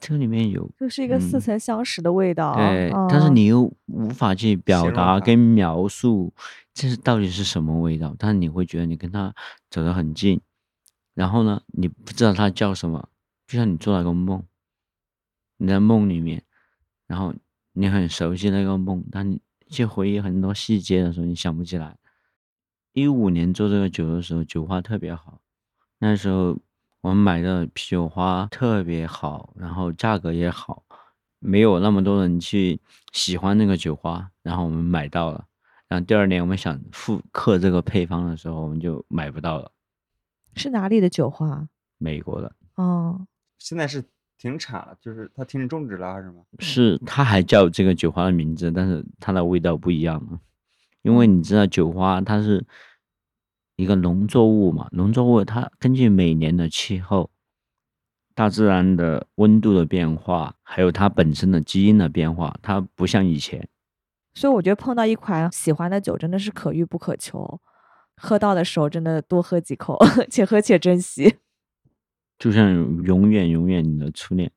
[0.00, 2.54] 这个里面有就是一个似嗯曾相识的味道。
[2.54, 6.32] 对，但是嗯你又无法去表达跟描述
[6.74, 9.34] 这是到底是什么味道，但是你会觉得你跟他
[9.70, 10.40] 走得很近，
[11.16, 13.08] 然后呢，你不知道它叫什么，
[13.46, 14.44] 就像你做了个梦，
[15.56, 16.44] 你在梦里面，
[17.06, 17.34] 然后
[17.72, 19.40] 你很熟悉那个梦，但你
[19.70, 21.96] 去回忆很多细节的时候，你想不起来。
[22.92, 25.40] 一五年做这个酒的时候，酒花特别好，
[26.00, 26.58] 那时候
[27.00, 30.84] 我们买的啤酒花特别好，然后价格也好，
[31.38, 32.78] 没有那么多人去
[33.12, 35.46] 喜欢那个酒花，然后我们买到了。
[35.88, 39.70] 然后第二年我们想复刻这个配方的时候，我们就买不到了，
[40.56, 41.68] 是哪里的酒花？
[41.98, 42.52] 美国的。
[42.74, 43.26] 哦，
[43.58, 44.04] 现在是
[44.36, 46.44] 停产了，就是它停止种植了还是什么？
[46.58, 50.40] 是它还叫这个酒花的名字，但是它的味道不一样了。
[51.02, 52.66] 因为你知道酒花它是
[53.76, 57.30] 一个农作物嘛，农作物它根据每年的气候、
[58.34, 63.68] 大自然的温度的变化，还有它本身的基因的变化，它不像以前。
[64.34, 67.58] 所以我觉得碰到一款喜欢的酒真的是可遇不可求，
[68.16, 69.98] 喝到的时候真的多喝几口，
[70.30, 71.38] 且喝且珍惜。
[72.38, 72.70] 就像
[73.04, 74.52] 永远永远你的初恋，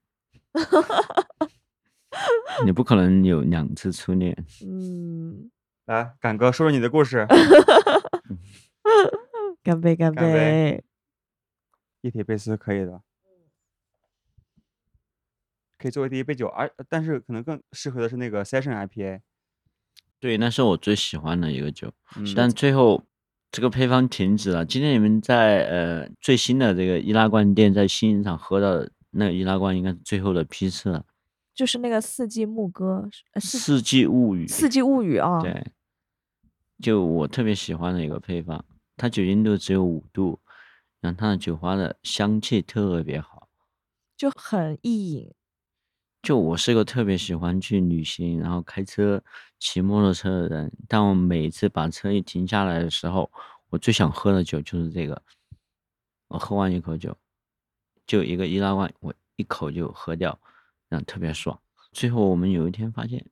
[2.66, 4.46] 你不可能有两次初恋。
[4.66, 5.50] 嗯，
[5.86, 7.26] 来，敢哥说说你的故事。
[9.64, 10.84] 干杯干干杯杯！
[12.02, 13.02] 一体贝斯可以的，
[15.78, 19.22] 可以作为第一杯酒，而但是可能更适合的是那个 Session IPA。
[20.20, 23.04] 对，那是我最喜欢的一个酒，嗯但最后
[23.52, 24.66] 这个配方停止了。
[24.66, 31.04] 今天你们在呃最新的这个易拉罐店在新影厂喝到的那个易拉罐，应该是最后的批次了，
[31.56, 34.46] 就是那个四季牧歌，呃《四四季物语》。
[34.48, 35.72] 四季物语啊，对，
[36.82, 38.64] 就我特别喜欢的一个配方，
[38.96, 40.40] 它酒精度只有五度，
[41.02, 43.50] 然后它的酒花的香气特别好。
[44.16, 45.34] 就很易饮。
[46.22, 49.24] 就我是个特别喜欢去旅行，然后开车、
[49.58, 50.72] 骑摩托车的人。
[50.88, 53.32] 但我每次把车一停下来的时候，
[53.70, 55.22] 我最想喝的酒就是这个。
[56.28, 57.18] 我喝完一口酒，
[58.06, 60.40] 就一个易拉罐，我一口就喝掉，
[60.90, 61.60] 然后特别爽。
[61.92, 63.26] 最后我们有一天发现，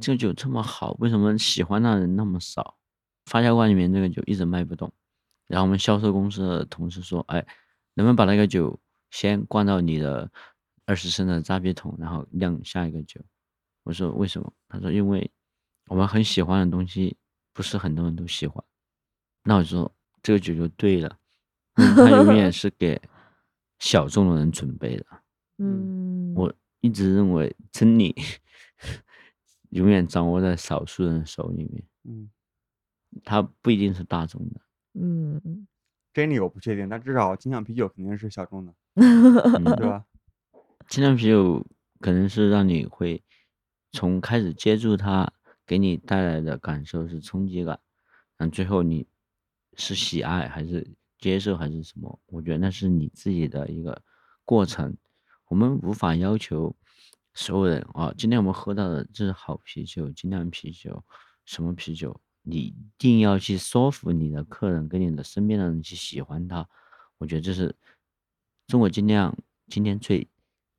[0.00, 2.76] 这个酒这么好，为什么喜欢的人那么少？
[3.26, 4.90] 发酵罐里面这个酒一直卖不动。
[5.46, 7.44] 然后我们销售公司的同事说：“哎，
[7.94, 8.78] 能不能把那个酒
[9.10, 10.30] 先灌到你的
[10.86, 13.20] 二十升的扎啤桶，然后酿下一个酒？”
[13.84, 15.30] 我说：“为什么？”他说：“因为
[15.88, 17.16] 我们很喜欢的东西，
[17.52, 18.64] 不是很多人都喜欢。”
[19.44, 21.18] 那我就说这个酒就对了，
[21.74, 23.00] 它永远是给
[23.78, 25.06] 小众的人准备的。
[25.58, 28.14] 嗯，我一直认为真理
[29.70, 32.30] 永远掌握在少数人手里面，嗯，
[33.24, 34.60] 它不一定是大众的。
[34.94, 35.66] 嗯，
[36.12, 40.04] 真理我不确定，但至少精酿啤酒肯定是小众的， 嗯对吧？
[40.88, 41.66] 精酿啤酒
[42.00, 43.22] 可能是让你会
[43.92, 45.32] 从开始接触它，
[45.66, 47.80] 给你带来的感受是冲击感，
[48.36, 49.06] 然后最后你
[49.76, 50.86] 是喜爱还是
[51.18, 52.20] 接受还是什么？
[52.26, 54.00] 我觉得那是你自己的一个
[54.44, 54.96] 过程，
[55.48, 56.76] 我们无法要求
[57.34, 58.14] 所有人啊。
[58.16, 61.04] 今天我们喝到的这是好啤酒，精酿啤酒，
[61.44, 62.20] 什么啤酒？
[62.42, 66.68] 你一定要去说服你的客人跟你的身边的人去喜欢它。
[67.18, 67.74] 我觉得这是
[68.68, 69.36] 中国精酿
[69.68, 70.28] 今天最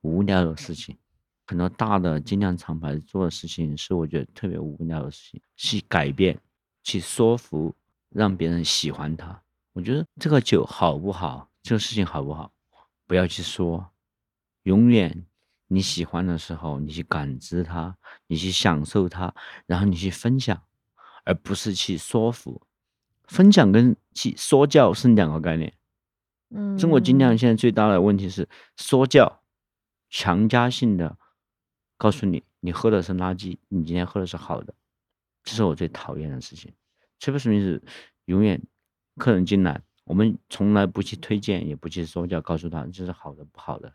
[0.07, 0.97] 无聊的事情。
[1.45, 6.37] 很多大的精酿厂牌做的事情是我觉得特别无聊的事情，去改变，
[6.83, 7.75] 去说服，
[8.09, 9.41] 让别人喜欢它。
[9.73, 12.51] 我觉得这个酒好不好，这个事情好不好，
[13.05, 13.89] 不要去说，
[14.63, 15.25] 永远
[15.67, 17.95] 你喜欢的时候，你去感知它，
[18.27, 19.33] 你去享受它，
[19.65, 20.61] 然后你去分享，
[21.23, 22.61] 而不是去说服。
[23.25, 25.73] 分享跟去说教是两个概念。
[26.49, 28.47] 嗯，中国精酿现在最大的问题是
[28.77, 29.41] 说教，
[30.09, 31.17] 强加性的
[31.97, 34.73] 告诉你，你喝的是垃圾，你今天喝的是好的，
[35.43, 36.73] 这是我最讨厌的事情。
[37.19, 37.81] 这个什么意思？
[38.25, 38.61] 永远
[39.15, 43.93] 客人进来，我们从来不去推荐，也不去说教，告诉他这是好的不好的。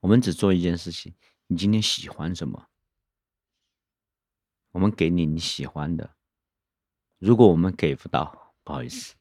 [0.00, 1.14] 我们只做一件事情：
[1.46, 2.68] 你今天喜欢什么，
[4.72, 6.14] 我们给你你喜欢的。
[7.18, 9.14] 如果我们给不到，不好意思。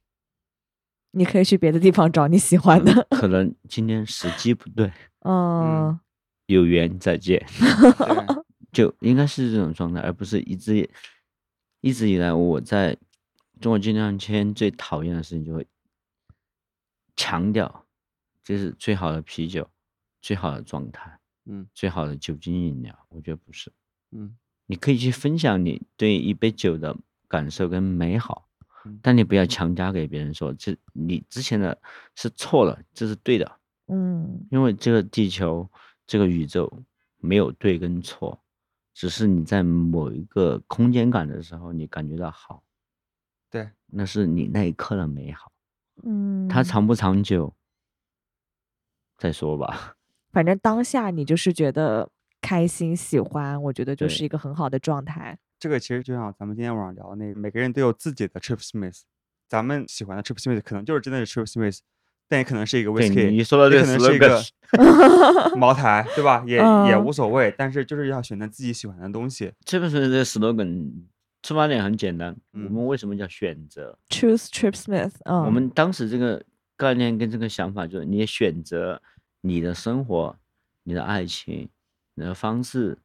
[1.11, 3.07] 你可以去别的地方找你喜欢的。
[3.11, 4.91] 可能今天时机不对，
[5.25, 5.99] 嗯
[6.45, 7.43] 有缘再见，
[8.71, 10.87] 对，就应该是这种状态，而不是一直
[11.81, 12.95] 一直以来我在
[13.59, 15.65] 中国精酿圈最讨厌的事情，就会
[17.15, 17.85] 强调
[18.43, 19.67] 这是最好的啤酒、
[20.21, 22.95] 最好的状态、嗯最好的酒精饮料。
[23.09, 23.71] 我觉得不是，
[24.11, 26.95] 嗯你可以去分享你对一杯酒的
[27.27, 28.47] 感受跟美好
[28.85, 31.75] 嗯，但你不要强加给别人说这你之前的
[32.15, 33.59] 是错了，这是对的。
[33.87, 35.69] 嗯因为这个地球、
[36.07, 36.83] 这个宇宙
[37.17, 38.39] 没有对跟错，
[38.93, 42.63] 只是你在某一个空间感的时候，你感觉到好，
[43.49, 45.51] 对，那是你那一刻的美好。
[46.03, 47.55] 嗯，它长不长久，
[49.17, 49.95] 再说吧。
[50.33, 52.09] 反正当下你就是觉得
[52.41, 55.39] 开心、喜欢，我觉得就是一个很好的状态。
[55.57, 59.03] 这个其实就像咱们今天晚上聊的那个，每个人都有自己的 Trip Smith，
[59.47, 61.79] 咱们喜欢的 Trip Smith 可能就是真的是 Trip Smith，
[62.27, 64.41] 但也可能是一个对 whisky，你说的这个可能是一个
[65.57, 66.43] 茅台，对吧？
[66.47, 69.51] 也也嗯无所谓，但是就是要选择自己喜欢的东西。
[69.63, 70.91] 这本书的这个 slogan
[71.43, 76.43] 出发点很简单，嗯我们为什么叫选择？Choose Trip Smith，嗯，我们当时这个
[76.75, 79.01] 概念跟这个想法就是，你也选择
[79.41, 80.35] 你的生活、
[80.83, 81.69] 你的爱情、
[82.15, 82.97] 你的方式、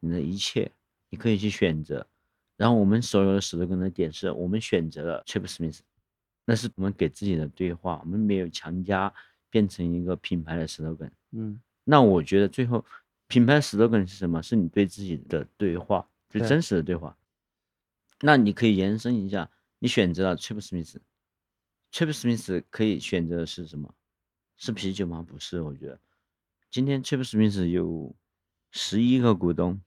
[0.00, 0.70] 你的一切，
[1.10, 2.06] 你可以去选择。
[2.56, 5.78] 然后我们所有的 slogan 的点是，我们选择了 Chip Smith，
[6.48, 9.12] 那是我们给自己的对话，我们没有强加
[9.50, 11.10] 变成一个品牌的 slogan。
[11.32, 12.82] 嗯那我觉得最后
[13.26, 14.42] 品牌 slogan 是什么？
[14.42, 17.14] 是你对自己的对话，最真实的对话。
[18.22, 23.94] 那你可以延伸一下，你选择了 Trip Smith，Trip Smith 可以选择的是什么？
[24.56, 25.22] 是啤酒吗？
[25.22, 26.00] 不是，我觉得
[26.70, 28.16] 今天 Trip Smith 有
[28.70, 29.82] 十一个股东，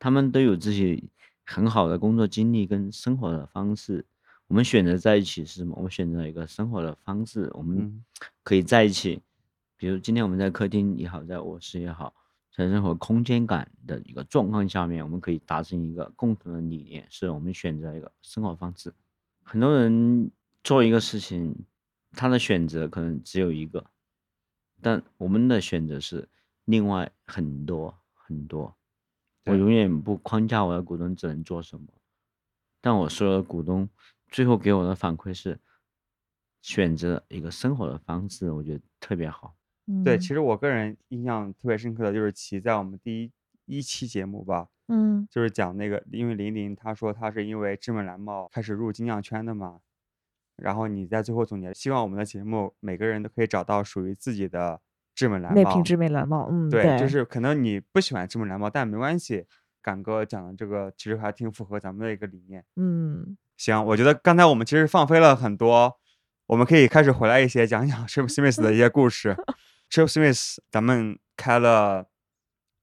[0.00, 1.10] 他们都有自己
[1.44, 4.04] 很好的工作经历跟生活的方式。
[4.48, 5.74] 我们选择在一起是什么？
[5.76, 8.04] 我们选择一个生活的方式，我们嗯
[8.42, 9.20] 可以在一起。
[9.76, 12.14] 比如今天我们在客厅也好，在卧室也好，
[12.54, 18.94] 在任何空间感的一个状况下面，我们可以达成一个共同的理念，是我们选择一个生活方式。
[19.42, 20.30] 很多人
[20.64, 21.54] 做一个事情，
[22.12, 23.84] 他的选择可能只有一个，
[24.80, 26.28] 但我们的选择是
[26.64, 28.74] 另外很多很多。
[29.44, 31.86] 我永远不框架我的股东只能做什么，
[32.80, 33.88] 但我所有的股东
[34.28, 35.58] 最后给我的反馈是
[36.62, 39.56] 选择一个生活的方式，我觉得特别好。
[40.04, 43.32] 对，嗯其实我个人印象特别深刻的就是其在我们第一
[43.66, 49.80] 一期节目吧，嗯就是讲那个，因为林林他说他是因为芝麻蓝帽开始入金匠圈的嘛，
[50.56, 54.80] 然后你在最后总结，希望我们的节目每个人都可以找到属于自己的
[55.14, 55.84] 芝麻蓝帽那瓶。
[55.84, 59.46] 芝麻蓝帽，嗯，对，就是可能你不喜欢芝麻蓝帽，但没关系，
[59.80, 62.64] 敢哥讲的这个其实还挺符合咱们的一个理念。
[62.74, 65.96] 嗯行，我觉得刚才我们其实放飞了很多，
[66.46, 69.36] 我们可以开始回来一些讲讲 Trip Smith 的一些故事。
[69.90, 72.06] Trip Smith，咱们开了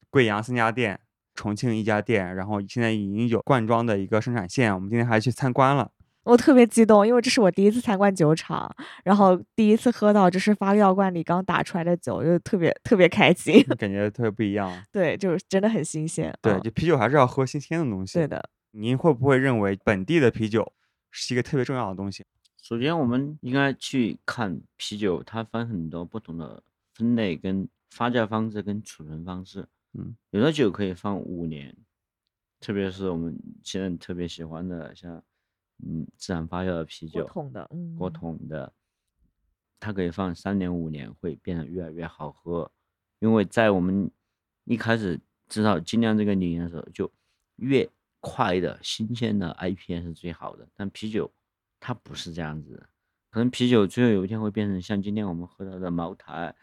[0.09, 0.99] 贵阳三家店，
[1.35, 5.91] 重庆一家店，然后现在已经有罐装的一个生产线，我们今天还去参观了。
[6.23, 13.61] 我特别激动，因为这是我第一次参观酒厂，然后第一次喝到就是发酵罐里刚打出来的酒，就特别特别开心。
[13.77, 14.71] 感觉特别不一样。
[14.89, 16.33] 对，就是真的很新鲜。
[16.41, 18.13] 对，嗯就啤酒还是要喝新鲜的东西。
[18.13, 18.41] 对，的，
[18.75, 20.73] 您会不会认为本地的啤酒
[21.11, 22.25] 是一个特别重要的东西？
[22.59, 26.63] 首先，我们应该去看啤酒，它分很多不同的
[26.95, 29.67] 分类、跟发酵方式、跟储存方式。
[29.93, 31.75] 嗯，有的酒可以放五年，
[32.59, 35.23] 特别是我们现在特别喜欢的，像
[35.85, 38.73] 嗯自然发酵的啤酒，桶的，嗯，过桶的，
[39.79, 42.71] 它可以放三年五年，会变得越来越好喝。
[43.19, 44.09] 因为在我们
[44.63, 47.11] 一开始知道精酿这个理念的时候，就
[47.57, 47.87] 越
[48.25, 51.29] 快的新鲜的 IPA 是最好的，但啤酒
[51.77, 52.89] 它不是这样子的，
[53.29, 56.55] 可能啤酒最后有一天会变成像今天我们喝到的茅台、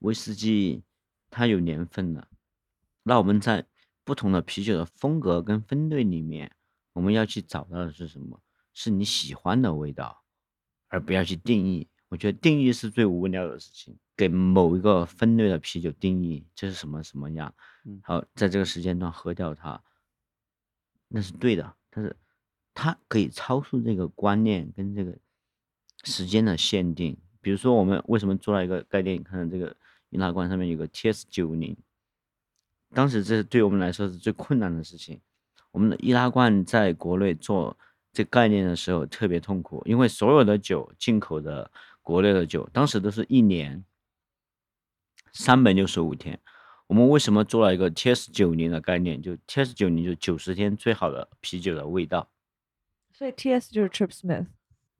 [0.00, 0.82] 威士忌，
[1.30, 2.26] 它有年份的。
[3.04, 3.64] 那我们在
[4.02, 6.50] 不同的啤酒的风格跟分类里面，
[6.92, 8.42] 我们要去找到的是什么？
[8.72, 10.24] 是你喜欢的味道，
[10.88, 11.88] 而不要去定义。
[12.08, 17.54] 我觉得定义是最无聊的事情，给某一个分类的啤酒定义这是什么什么样，
[17.84, 19.80] 嗯好在这个时间段喝掉它，
[21.16, 22.16] 那是对的，但是
[22.74, 25.16] 它可以超出这个观念跟这个
[26.02, 27.16] 时间的限定。
[27.40, 29.20] 比如说，我们为什么做了一个概念？
[29.20, 29.76] 你看这个
[30.10, 31.76] 易拉罐上面有个 TS 九零，
[32.90, 35.20] 当时这对我们来说是最困难的事情。
[35.70, 37.78] 我们的易拉罐在国内做
[38.12, 41.70] 这概念的时候特别痛苦，因为所有的酒进口的
[42.02, 43.84] 国内的酒，当时都是一年
[45.32, 46.40] 三百六十五天。
[46.86, 49.20] 我们为什么做了一个 TS 九零的概念？
[49.20, 52.28] 就 TS 九零就九十天最好的啤酒的味道。
[53.12, 54.46] 所以 T.S 就是 Trip Smith。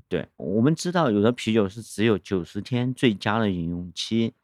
[0.09, 4.35] 对，我们知道有的啤酒是只有九十天最佳的饮用期，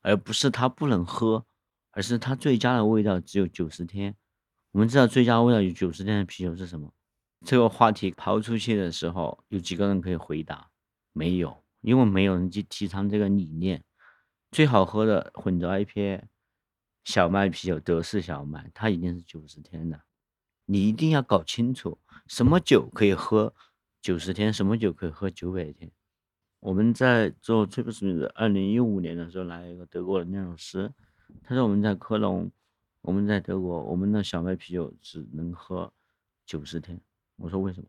[0.00, 1.44] 而不是它不能喝，
[1.90, 4.14] 而是它最佳的味道只有九十天。
[4.72, 6.90] 我们知道最佳味道有九十天的啤酒是什么？
[7.44, 10.70] 这个话题抛出去的时候，有几个人可以回答？
[11.12, 13.84] 没有，因为没有人去提倡这个理念。
[14.50, 16.22] 最好喝的混着 IPA
[17.08, 19.98] 小麦啤酒德式小麦，它一定是九十天的。
[20.66, 23.54] 你一定要搞清楚什么酒可以喝
[24.02, 25.90] 九十天，什么酒可以喝九百天。
[26.60, 30.92] 我们在做 t r i p s m i t 二零一五年的时候，来一个德国的酿酒师，
[31.42, 32.52] 他说我们在科隆，
[33.00, 35.90] 我们在德国，我们的小麦啤酒只能喝
[36.44, 37.00] 九十天。
[37.36, 37.88] 我说为什么？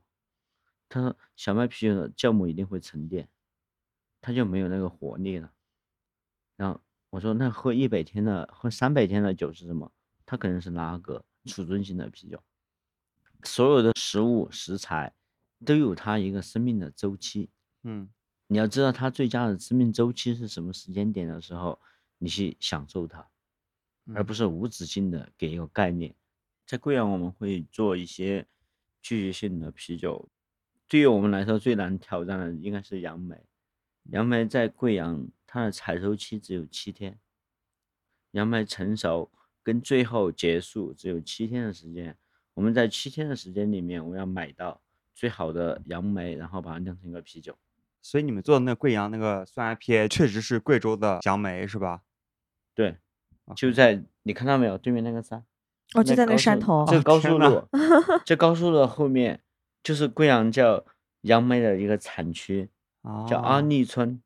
[0.88, 3.28] 他说小麦啤酒的酵母一定会沉淀，
[4.22, 5.51] 它就没有那个活力了。
[6.55, 6.80] 然后
[7.10, 9.91] 我说那喝一百天的、喝三百天的酒是什么？
[10.26, 12.41] 它可能是拉格储存型的啤酒。
[13.43, 15.14] 所有的食物食材
[15.66, 17.49] 都有它一个生命的周期，
[17.84, 18.10] 嗯
[18.47, 21.80] 你要知道它最佳的生命周期是什么时间点的时候，
[22.18, 23.28] 你去享受它，
[24.14, 26.14] 而不是无止境的给一个概念。
[26.66, 28.45] 在贵阳我们会做一些
[29.01, 30.30] 聚集性的啤酒，
[30.88, 33.36] 对于我们来说最难挑战的应该是杨梅。
[34.12, 37.20] 杨梅在贵阳它的采收期只有七天，
[38.32, 39.32] 杨梅成熟
[39.64, 42.18] 跟最后结束只有七天的时间。
[42.55, 44.82] 我们在七天的时间里面，我们要买到
[45.14, 47.55] 最好的杨梅，然后把它酿成一个啤酒。
[48.01, 52.01] 所以你们做的那贵阳那个酸 IPA 确实是贵州的杨梅是吧？
[52.74, 52.97] 对，
[53.55, 55.45] 就在你看到没有，对面那个山，
[55.93, 56.86] 哦，就在那个山头。
[56.89, 57.68] 这高速路，
[58.26, 59.41] 这高速路后面
[59.84, 60.86] 就是贵阳叫
[61.22, 62.70] 杨梅的一个产区，
[63.28, 64.22] 叫阿哦逆村，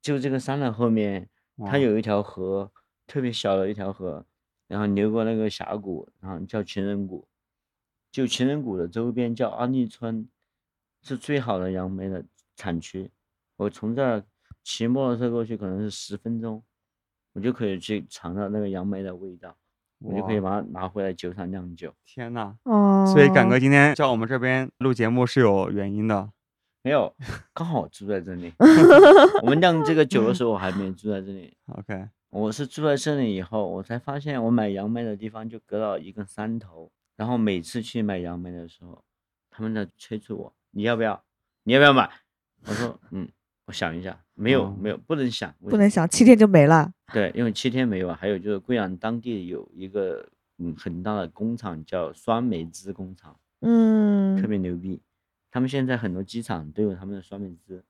[0.00, 1.28] 就这个山的后面，
[1.66, 2.70] 它有一条河，
[3.06, 4.24] 特别小的一条河，
[4.66, 7.26] 然后流过那个峡谷，然后叫情人谷，
[8.10, 10.28] 就情人谷的周边叫阿逆村，
[11.02, 12.24] 是最好的杨梅的
[12.56, 13.10] 产区。
[13.56, 14.22] 我从这儿
[14.62, 16.62] 骑摩托车过去，可能是十分钟，
[17.32, 19.56] 我就可以去尝到那个杨梅的味道，
[19.98, 21.92] 我就可以把它拿回来酒厂酿酒。
[22.06, 22.56] 天呐！
[22.62, 26.30] 哦，所以敢哥今天叫我们这边录节目是有原因的。
[26.88, 27.14] 没有，
[27.52, 28.50] 刚好住在这里。
[29.42, 31.54] 我们酿这个酒的时候，我还没住在这里。
[31.66, 39.04] OK，我是住在这里以后，我才发现我买杨梅的地方就隔到一个山头，然后每次去买杨梅的时候，
[39.50, 41.22] 他们在催促我，你要不要？
[41.64, 42.10] 你要不要买？
[42.64, 43.28] 我说，嗯，
[43.66, 46.90] 我想一下，没有，哦没有，不能想，不能想七天就没了。
[47.12, 48.16] 对，因为七天没有啊。
[48.18, 50.26] 还有就是贵阳当地有一个
[50.56, 54.98] 嗯很大的工厂叫酸梅汁工厂，嗯，特别牛逼。
[55.50, 57.82] 他们现在很多机场都有他们的酸梅汁，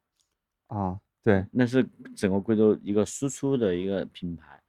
[0.69, 1.87] 啊，对，那是
[2.17, 4.61] 整个贵州一个输出的一个品牌。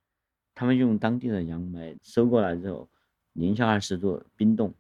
[0.56, 2.90] 他们用当地的杨梅收过来之后，
[3.34, 4.74] 零下二十度冰冻，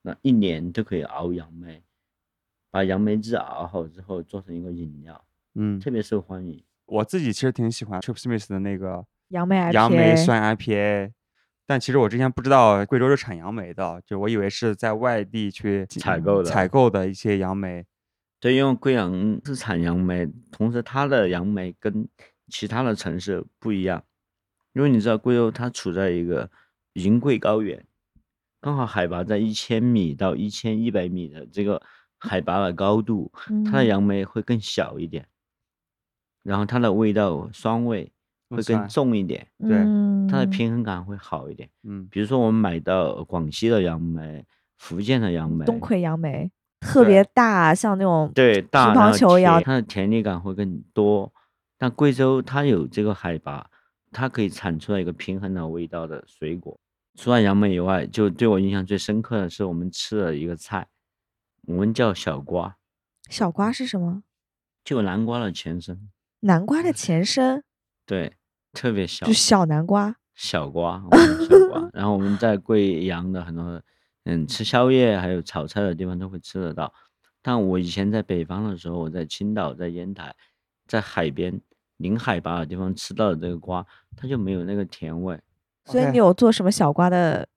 [0.00, 1.82] 那一年都可以熬杨梅，
[2.70, 6.64] 把杨梅汁熬好之后做成一个饮料，嗯，特别受欢迎。
[6.86, 11.12] 我自己其实挺喜欢 Trip Smith 的那个杨梅杨梅酸 IPA，
[11.66, 17.84] 但其实我之前不知道贵州是产杨梅的，就我以为是在外地去采购的采购的一些杨梅。
[18.38, 22.06] 对，因为贵阳是产杨梅，同时它的杨梅跟
[22.48, 24.04] 其他的城市不一样，
[24.74, 26.48] 因为你知道贵州它处在一个
[26.92, 27.84] 云贵高原，
[28.60, 31.82] 刚好海拔在一千米到一千一百米的这个
[32.18, 33.32] 海拔的高度，
[33.64, 33.86] 它的嗯。
[33.86, 35.26] 杨梅会更小一点，
[36.44, 38.12] 然后它的味道酸味
[38.48, 39.70] 会更重一点，对
[40.30, 41.68] 它的嗯平衡感会好一点。
[41.82, 44.44] 嗯，比如说我们买到广西的杨梅、
[44.76, 51.32] 福建的杨梅，东魁杨梅特别大，像那种对，大乒乓球一样它的甜腻感会更多。
[51.78, 53.68] 但贵州它有这个海拔，
[54.10, 56.78] 它可以产出来一个平衡的味道的水果。
[57.18, 60.86] 除了杨梅以外，就对我印象最深刻的是我们吃的一个菜，
[61.66, 62.76] 我们叫小瓜，
[63.28, 64.22] 小瓜是什么？
[64.84, 66.08] 就南瓜的前身，
[66.40, 67.64] 南瓜的 前身，
[68.06, 68.32] 对，
[68.72, 70.16] 特别小就，小南瓜。
[70.34, 71.90] 小瓜，我们小 瓜。
[71.92, 73.82] 然后我们在贵阳的很多，
[74.24, 76.92] 嗯，吃宵夜还有炒菜的地方都会吃得到。
[77.42, 80.34] 但我以前在北方的时候，我在青岛、在烟台，
[80.86, 81.60] 在海边
[81.96, 83.86] 临海拔的地方吃到的这个瓜，
[84.16, 85.40] 它就没有那个甜味，
[85.84, 87.48] 所以你有做什么小瓜的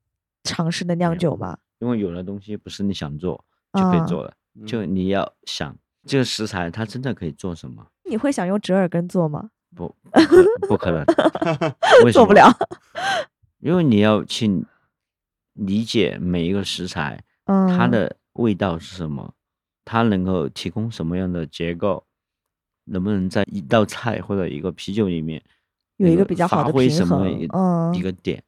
[0.44, 1.58] 尝试的酿酒吗？
[1.80, 3.44] 因为有的东西不是你想做
[3.74, 4.34] 就可以啊做的，
[4.66, 5.76] 就嗯你要想
[6.06, 9.50] 这个食材它真的可以做什么，你会想用折耳根做吗？
[9.76, 9.96] 不
[10.68, 11.04] 不可能，
[12.04, 12.52] 为什么做不了。
[13.60, 14.64] 因为你要去
[15.54, 19.34] 理解每一个食材，嗯，它的味道是什么，
[19.86, 22.04] 它能够提供什么样的结构，
[22.86, 25.42] 能不能在一道菜或者一个啤酒里面
[25.98, 28.42] 有一能够个比较好的发挥什么一嗯一个点？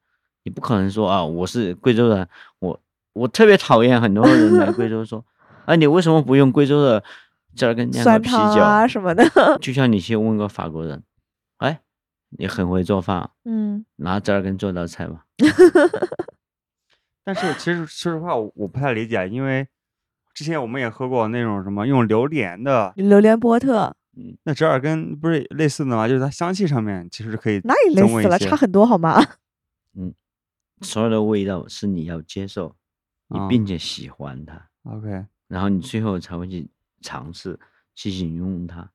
[0.44, 2.28] 你不可能说啊，我是贵州人，
[2.60, 2.80] 我
[3.14, 5.24] 我特别讨厌很多人来贵州说，
[5.66, 7.04] 啊，你为什么不用贵州的
[7.56, 8.88] 这儿跟酿个酸啤酒啊？
[8.88, 9.24] 什么的。
[9.60, 11.04] 就像你去问个法国人，
[11.62, 11.82] 哎，
[12.30, 15.26] 你很会做饭啊，嗯，拿折耳根做道菜吧。
[17.24, 19.68] 但是其实说实话，我我不太理解，因为
[20.34, 26.08] 之前我们也喝过那种什么用榴莲的，榴莲波特嗯那折耳根不是类似的吗？
[26.08, 29.22] 就是它香气上面其实可以那也类似了，差很多好吗？
[29.96, 30.14] 嗯
[30.82, 32.76] 所有的味道是你要接受，
[33.28, 34.68] 你啊并且喜欢它。
[34.84, 36.68] OK，然后你最后才会去
[37.02, 37.60] 尝试
[37.94, 38.90] 去饮用它。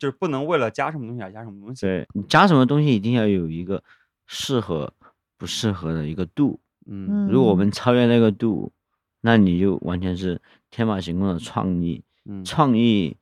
[0.00, 1.82] 就是不能为了加什么东西而加什么东西。
[1.82, 3.84] 对你加什么东西，一定要有一个
[4.26, 4.92] 适合
[5.36, 6.58] 不适合的一个度。
[6.86, 8.72] 嗯如果我嗯们超越那个度，
[9.20, 10.40] 那你就完全是
[10.70, 12.02] 天马行空的创意。
[12.24, 13.16] 嗯创意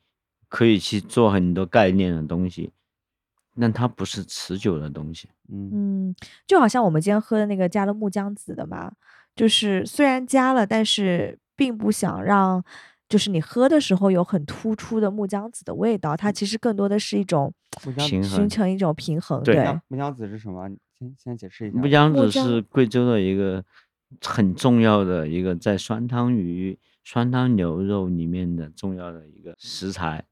[0.49, 2.71] 可以去做很多概念的东西，
[3.61, 5.29] 但它不是持久的东西。
[5.49, 6.15] 嗯嗯，
[6.47, 8.93] 就好像我们今天喝的那个加了木姜子的嘛，
[9.35, 12.65] 就是虽然加了，但是并不想让，
[13.09, 19.43] 就是你喝的时候有很突出的木姜子的味道，它其实更多的是一种平衡形成一种平衡。
[19.43, 19.57] 对
[19.89, 20.69] 木姜子是什么？
[20.99, 21.79] 先先解释一下。
[21.79, 23.65] 木姜子是贵州的一个
[24.25, 30.25] 很重要的一个在酸汤鱼、酸汤牛肉里面的重要的一个食材，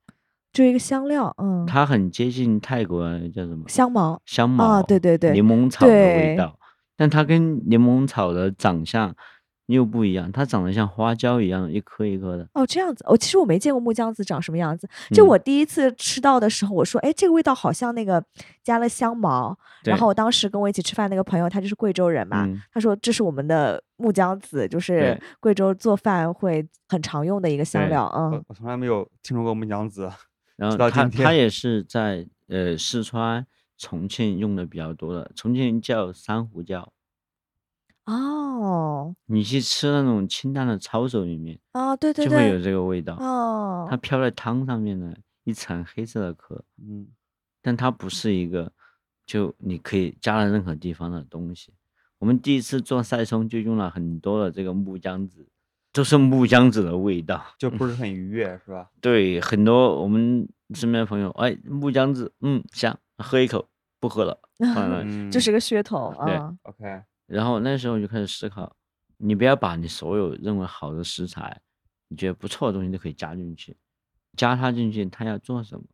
[0.52, 3.68] 就一个香料，嗯，它很接近泰国叫什么？
[3.68, 5.32] 香茅，香茅啊，对对对。
[5.32, 6.58] 柠檬草的味道，
[6.96, 9.14] 但它跟柠檬草的长相
[9.66, 12.48] 又不一样，它长得像花椒一样，一颗一颗的。
[12.54, 14.88] 哦，这样子，哦，其实我没见过木姜子长什么样子。
[15.12, 18.24] 就嗯我第一次吃到的时候，我说，哎，这个味道好像那个
[18.62, 19.58] 加了香茅。
[19.84, 28.04] 然后我当时跟我一起吃饭那个朋友，他就是贵州人嘛，嗯他说这是我们的木姜子，就是贵州做饭会很常用的一个香料。
[28.04, 30.10] 我嗯，我从来没有听说过木姜子。
[30.56, 33.46] 然后它到今天它也是在呃四川、
[33.76, 36.92] 重庆用的比较多的，重庆叫珊瑚椒。
[38.06, 43.14] 哦，你去吃那种清淡的抄手里面，哦，对对就会有，这个味道。
[43.16, 47.06] 哦它，飘在汤上面的一层黑色的壳，嗯，
[47.60, 48.72] 但它不是一个
[49.26, 51.72] 就你可以加了任何地方的东西。
[52.18, 55.46] 我们第一次做赛松就用了很多的这个木姜子，
[55.92, 57.44] 都是木姜子的味道。
[57.58, 58.88] 就不是很愉悦，是吧？
[59.00, 63.68] 对，很多我们身边的朋友，哎，木姜子，嗯，香，喝一口，
[64.00, 64.38] 不喝了。
[64.58, 66.54] 嗯，就是个噱头对啊。
[66.62, 67.02] OK。
[67.26, 68.76] 然后那时候就开始思考，
[69.16, 71.60] 你不要把你所有认为好的食材，
[72.08, 73.76] 你觉得不错的东西都可以加进去，
[74.36, 75.84] 加它进去，它要做什么？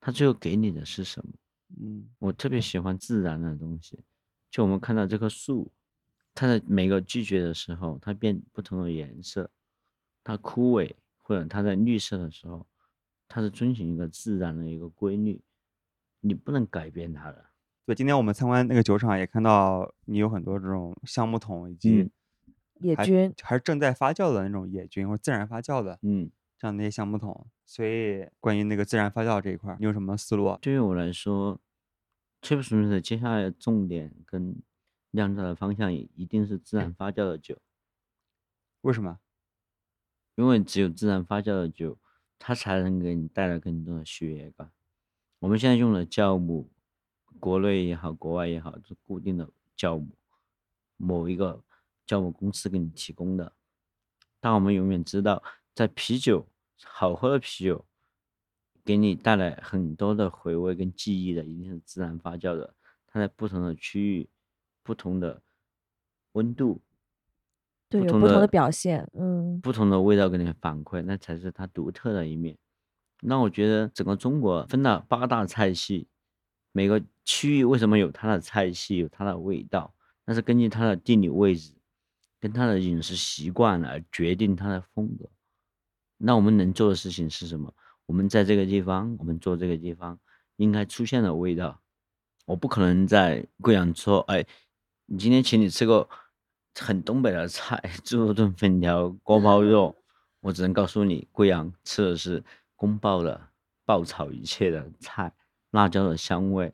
[0.00, 1.32] 它最后给你的是什么？
[1.80, 3.98] 嗯我特别喜欢自然的东西，
[4.50, 5.70] 就我们看到这棵树，
[6.34, 9.50] 它在每个季节的时候，它变不同的颜色，
[10.24, 12.66] 它枯萎或者它在绿色的时候，
[13.28, 15.40] 它是遵循一个自然的一个规律，
[16.20, 17.44] 你不能改变它的。
[17.88, 22.10] 对，今天我们参观那个酒厂也看到你有很多这种橡木桶以及
[22.80, 27.46] 野菌还是正在发酵的那种野菌或者自然发酵的嗯，这样的一些橡木桶。
[27.64, 30.58] 所以关于那个自然发酵这一块儿，你有什么思路啊？
[30.60, 31.58] 对于我来说，
[32.42, 34.60] 吹不 m 的接下来的重点跟
[35.12, 37.56] 酿造的方向也一定是自然发酵的酒，
[38.82, 39.18] 为什么？
[40.34, 41.96] 因为只有自然发酵的酒，
[42.38, 44.70] 它才能给你带来更多的血液感。
[45.38, 46.70] 我们现在用的酵母，
[47.38, 50.08] 国内也好，国外也好，是固定的酵母，
[50.96, 51.62] 某一个
[52.06, 53.52] 酵母公司给你提供的。
[54.40, 55.42] 但我们永远知道，
[55.74, 56.46] 在啤酒
[56.84, 57.84] 好喝的啤酒，
[58.84, 62.74] 给你带来很多的回味跟记忆的，一定是自然发酵的。
[63.06, 64.28] 它在不同的区域、
[64.82, 65.42] 不同的
[66.32, 66.80] 温度、
[67.88, 72.56] 对不同的有不同的表现，嗯不同的味道给你反馈，那才是它独特的一面。
[73.20, 76.06] 那我觉得整个中国分了八大菜系，
[76.70, 81.74] 每个区域为什么有它的菜系，有它的味道，那是根据它的地理位置
[82.40, 85.28] 跟它的饮食习惯来决定它的风格。
[86.16, 87.70] 那我们能做的事情是什么？
[88.06, 90.18] 我们在这个地方，我们做这个地方
[90.56, 91.82] 应该出现的味道。
[92.46, 94.46] 我不可能在贵阳说，哎，
[95.04, 96.08] 你今天请你吃个
[96.80, 99.94] 很东北的菜，猪肉炖粉条、锅包肉，
[100.40, 102.42] 我只能告诉你，贵阳吃的是
[102.74, 103.50] 宫爆的
[103.84, 105.30] 爆炒一切的菜，
[105.72, 106.72] 辣椒的香味，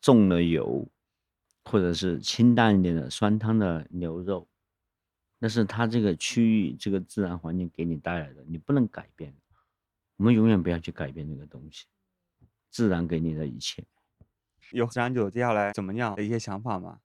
[0.00, 0.86] 重的油，
[1.64, 4.46] 或者是清淡一点的酸汤的牛肉，
[5.38, 9.34] 那是它这个区域这个自然环境给你带来的，你不能改变。
[10.16, 11.86] 我们永远不要去改变这个东西，
[12.70, 13.82] 自然给你的一切。
[14.72, 17.00] 有自然酒接下来怎么样的一些想法吗？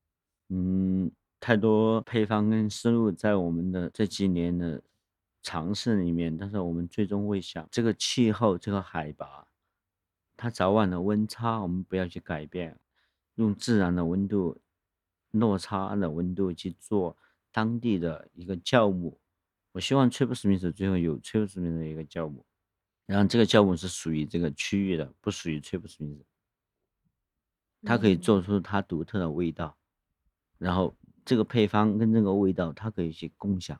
[0.49, 4.81] 嗯，太多配方跟思路在我们的这几年的
[5.41, 9.47] 尝试里面，但是我们最终会想，这个气候、这个海拔，
[10.35, 12.77] 它早晚的温差，我们不要去改变，
[13.35, 14.59] 用自然的温度、
[15.31, 17.15] 落差的温度去做
[17.51, 19.19] 当地的一个酵母。
[19.71, 22.45] 我希望崔普史密斯最后有崔普史密斯的一个酵母，
[23.05, 26.25] 然后这个酵母是属于这个区域的，不属于崔普史密斯。
[27.83, 29.77] 它可以嗯做出它独特的味道，
[30.57, 30.95] 然后
[31.25, 33.79] 这个配方跟这个味道，它可以去共享。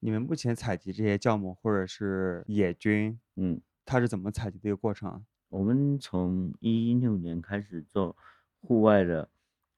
[0.00, 5.22] 你们目前采集这些酵母或者是野菌，嗯，它是怎么采集的一个过程啊？
[5.48, 8.16] 我们从一六年开始做
[8.66, 9.28] 户外的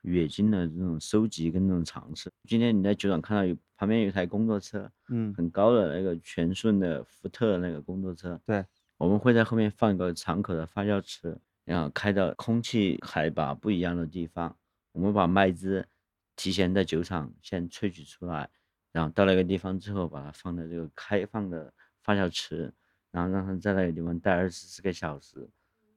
[0.01, 2.33] 野经的这种收集跟这种尝试。
[2.45, 5.35] 今天你在酒厂看到有旁边有一台工作车，嗯。
[5.35, 8.65] 很高的那个全顺的福特那个工作车，对，
[8.97, 14.57] 我们会在后面放一个敞口的发酵池，然后开到空气海拔不一样的地方，
[14.93, 15.87] 我们把麦汁
[16.35, 18.49] 提前在酒厂先萃取出来，
[18.91, 21.71] 然后到那个地方之后，把它放在这个开放的
[22.01, 22.73] 发酵池，
[23.11, 25.41] 然后让它在那个地方待二十四个小时，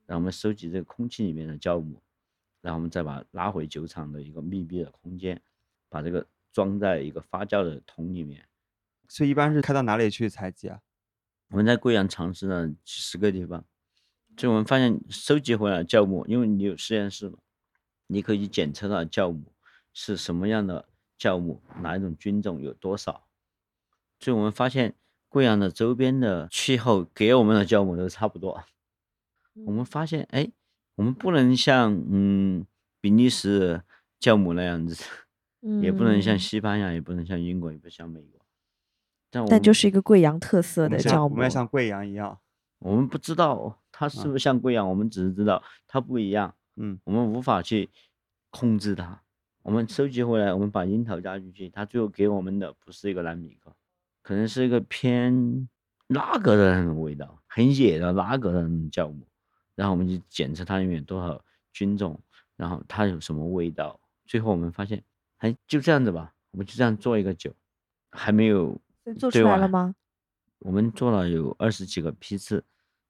[0.05, 2.01] 然后我们收集这个空气里面的酵母，
[2.61, 5.41] 然后我们再把它拉回酒厂的一个密闭的空间，
[5.89, 8.47] 把这个装在一个发酵的桶里面。
[9.07, 10.79] 所以一般是开到哪里去采集啊？
[11.49, 13.65] 我们在贵阳尝试了几十个地方，
[14.37, 17.39] 就我们发现收集回来的酵母，因为你有实验室嘛，
[18.07, 19.51] 你可以检测到酵母
[19.91, 20.87] 是什么样的
[21.19, 23.27] 酵母，哪一种菌种有多少。
[24.19, 24.95] 所以我们发现
[25.27, 28.63] 贵阳的周边的气候给我们的酵母都差不多。
[29.65, 30.49] 我们发现，哎，
[30.95, 32.65] 我们不能像嗯
[32.99, 33.81] 比利时
[34.19, 35.03] 酵母那样子，
[35.81, 38.39] 也不能像嗯西班牙，也不能像英国，也不像美国，
[39.29, 42.39] 但但就是一个贵阳特色的酵母们要像贵阳一样，
[42.79, 47.89] 我们不知道它是啊不是像贵阳，我们只是知道它不一样，嗯我们无法去
[48.49, 49.21] 控制它。
[49.63, 53.71] 我们收集回来，我们把樱桃加进去，它最后给我们的不是一个蓝米糕，
[54.23, 55.69] 可能是一个偏
[56.07, 59.27] 拉格的那种味道，很野的拉格的那种酵母。
[59.75, 62.19] 然后我们就检测它里面有多少菌种，
[62.55, 63.99] 然后它有什么味道。
[64.25, 65.03] 最后我们发现，
[65.37, 67.53] 哎，就这样子吧，我们就这样做一个酒，
[68.11, 68.79] 还没有
[69.17, 69.95] 做出来了吗？
[70.59, 72.63] 我们做了有二十几个批次，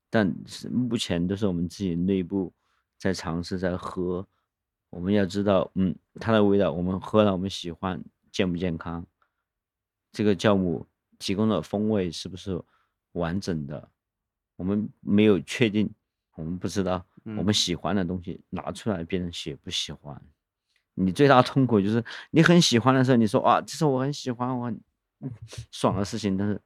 [0.09, 2.53] 但是目前都是我们自己内部
[2.97, 4.27] 在尝试在喝。
[4.89, 9.05] 我们要知道，嗯，它的味道，我们喝了我们喜欢，健不健康？
[10.11, 10.85] 这个酵母
[11.17, 12.61] 提供的风味是不是
[13.13, 13.89] 完整的？
[14.57, 15.93] 我们没有确定，
[16.35, 20.19] 我们不知道我嗯们喜欢的东西拿出来，别人喜不喜欢？
[20.93, 24.79] 你最大痛苦就是你很喜欢的时候，你说啊，这是我很喜欢，我很
[25.21, 25.31] 嗯
[25.71, 26.59] 爽的事情，但是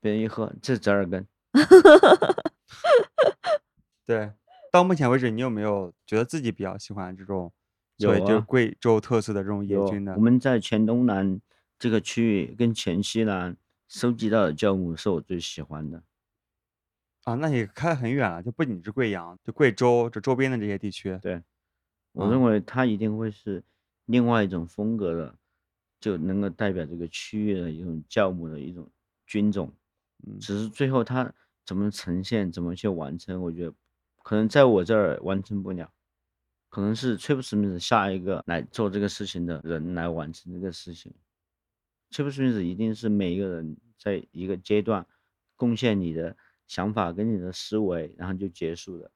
[0.00, 1.26] 别人一喝，这是折耳根，
[4.06, 4.32] 对。
[4.72, 7.52] 到目前为止，你有没有觉得自己比较喜欢这种
[7.98, 10.20] 有啊就是贵州特色的这种野有菌的我？
[10.20, 11.40] 们在黔东南
[11.78, 13.56] 这个区域跟黔西南
[13.86, 16.02] 收集到的酵母是我最喜欢的。
[17.24, 21.18] 啊，那也开得很远了，就不仅是贵阳，就贵州这周边的这些地区。
[21.22, 21.42] 对，
[22.12, 23.64] 我啊认为它一定会是
[24.04, 25.38] 另外一种风格的，
[26.00, 28.90] 就能够代表这个区域的一种酵母的一种
[29.26, 29.72] 菌种。
[30.26, 31.32] 嗯只是最后它
[31.64, 33.74] 怎么呈现，怎么去完成，我觉得
[34.22, 35.90] 可能在我这儿完成不了，
[36.68, 41.14] 可能是崔普史密斯下一个来做这个事情的人来完成这个事情。
[42.10, 45.06] 崔普史密斯一定是每一个人在一个阶段
[45.56, 49.10] 贡献你的想法跟你的思维，然后就结束了。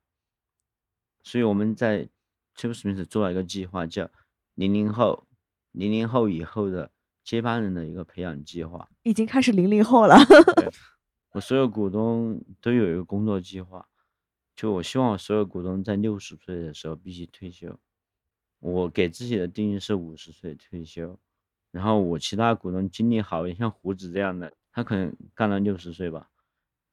[1.23, 2.09] 所以我们在
[2.57, 4.11] Tube Smith 做了一个计划，叫
[4.55, 5.27] 零零后、
[5.73, 6.91] 零零后以后的
[7.23, 8.89] 接班人的一个培养计划。
[9.03, 10.17] 已经开始零零后了。
[11.33, 13.87] 我所有股东都有一个工作计划，
[14.57, 17.79] 就我希望我所有股东在六十岁的时候必须退休。
[18.61, 21.19] 我给自己的定义是五十岁退休，
[21.71, 26.29] 然后我其他股东精力好一点，像胡子这样的，他可能干到六十岁吧。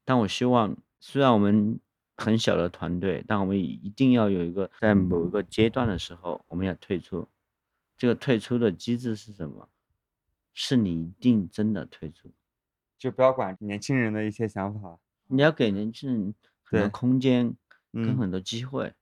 [0.06, 1.80] 但我希望，虽然我们
[2.16, 7.28] 很小的团队，但我们一定要有一个在某一个阶段的时候，我们要退出。
[7.98, 9.68] 这个退出的机制是什么？
[10.54, 12.32] 是你一定真的退出。
[12.98, 14.98] 就不要管年轻人的一些想法。
[15.28, 16.34] 你要给年轻人
[16.64, 17.54] 很多空间
[17.92, 18.94] 跟嗯很多机会。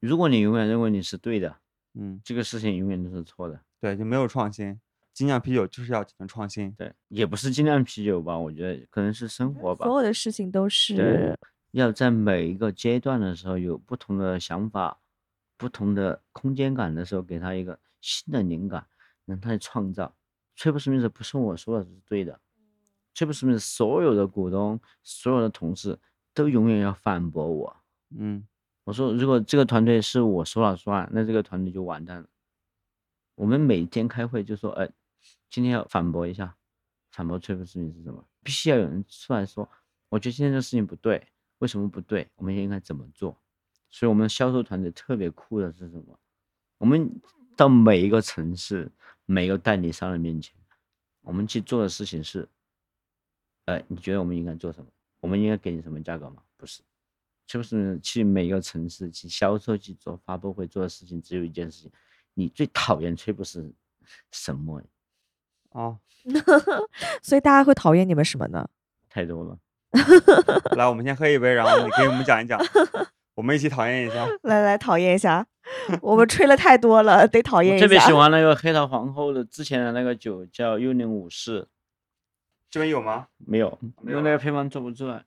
[0.00, 1.56] 如果你永远认为你是对的，
[1.94, 3.60] 嗯，这个事情永远都是错的。
[3.80, 4.78] 对，就没有创新。
[5.18, 6.70] 精酿啤酒就是要讲究创新。
[6.78, 9.96] 对，也不是精酿啤酒吧，我觉得可能是生活吧所。
[9.96, 11.36] 有的事情都是对
[11.72, 14.96] 要在每一个阶段的时候有不同的想法、
[15.56, 18.86] 不同的空间感的时候，给他一个新的灵感，
[19.24, 20.14] 让他去创造。
[20.54, 22.38] 崔普史密斯不是我说的是对的，
[23.12, 25.98] 崔普史密斯所有的股东、所有的同事
[26.32, 27.76] 都永远要反驳我。
[28.16, 28.46] 嗯
[28.84, 32.28] 我说，如果这个团队是我说了算，那这个团队就完蛋了。
[33.34, 34.88] 我们每天开会就说，哎，
[35.50, 36.56] 今天要反驳一下，
[37.10, 38.24] 反驳崔普史密斯什么？
[38.42, 39.68] 必须要有人出来说，
[40.08, 41.26] 我觉得今天这事情不对，
[41.58, 42.28] 为什么不对？
[42.36, 43.36] 我们应该怎么做？
[43.90, 46.18] 所以，我们销售团队特别酷的是什么？
[46.78, 47.20] 我们
[47.56, 48.90] 到每一个城市、
[49.24, 50.54] 每一个代理商的面前，
[51.22, 52.48] 我们去做的事情是，
[53.64, 54.90] 呃，你觉得我们应该做什么？
[55.20, 56.42] 我们应该给你什么价格吗？
[56.56, 56.82] 不是。
[57.46, 61.90] 就是去每个城市去销售去做发布会做的事情，只有一件事情：
[62.34, 63.72] 你最讨厌崔普是
[64.30, 64.82] 什么？
[65.70, 65.98] 啊，
[67.22, 68.68] 所以大家会讨厌你们什么呢？
[69.08, 69.58] 太多了。
[70.76, 72.60] 来，我们先喝一杯，然后你给我们讲一讲，
[73.34, 74.26] 我们一起讨厌一下。
[74.42, 75.46] 来来，讨厌一下，
[76.02, 77.86] 我们吹了太多了，得讨厌一下。
[77.86, 81.66] 特别喜欢那个黑桃皇后的之前的那个酒叫幽灵武士，
[82.70, 83.28] 这边有吗？
[83.38, 85.24] 没有，没有因为那个配方做不出来。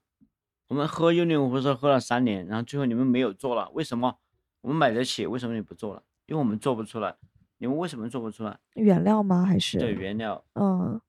[0.68, 4.16] 我们喝幽灵武士喝了三年，然后最后你们没有做了，为什么？
[4.60, 6.02] 我们买得起，为什么你不做了？
[6.26, 7.16] 因为我们做不出来。
[7.62, 8.58] 你们为什么做不出来？
[8.74, 9.44] 原料吗？
[9.44, 11.00] 还是对原料，嗯，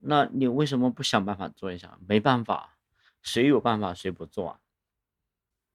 [0.00, 1.98] 那你为什么不想办法做一下？
[2.06, 2.76] 没办法，
[3.22, 4.60] 谁有办法谁不做啊？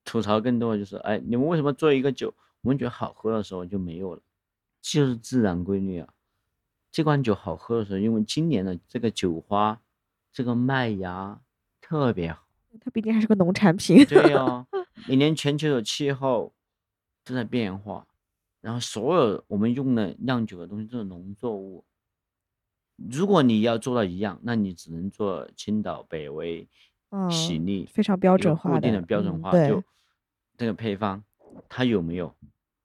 [0.05, 2.31] 吐槽更多的就是，哎，你们为什么做一个酒，
[2.61, 4.21] 我们觉得好喝的时候就没有了？
[4.79, 6.07] 就是自然规律啊。
[6.91, 9.81] 这款酒好喝的时候，因为今年的这个酒花，
[10.31, 11.41] 这个麦芽
[11.81, 12.45] 特别好。
[12.79, 14.05] 它毕竟还是个农产品。
[14.05, 14.67] 对呀、
[15.09, 16.53] 每年全球的气候
[17.23, 18.05] 都在变化，
[18.61, 21.83] 然后所有我们用的酿酒的东西都是农作物。
[22.95, 26.67] 如果你要做到一样，那你只能做青岛、北威、
[27.31, 29.51] 喜嗯力，非常标准化固定的的标准化。
[29.51, 29.83] 嗯就
[30.57, 31.23] 这个配方，
[31.67, 32.31] 它有没有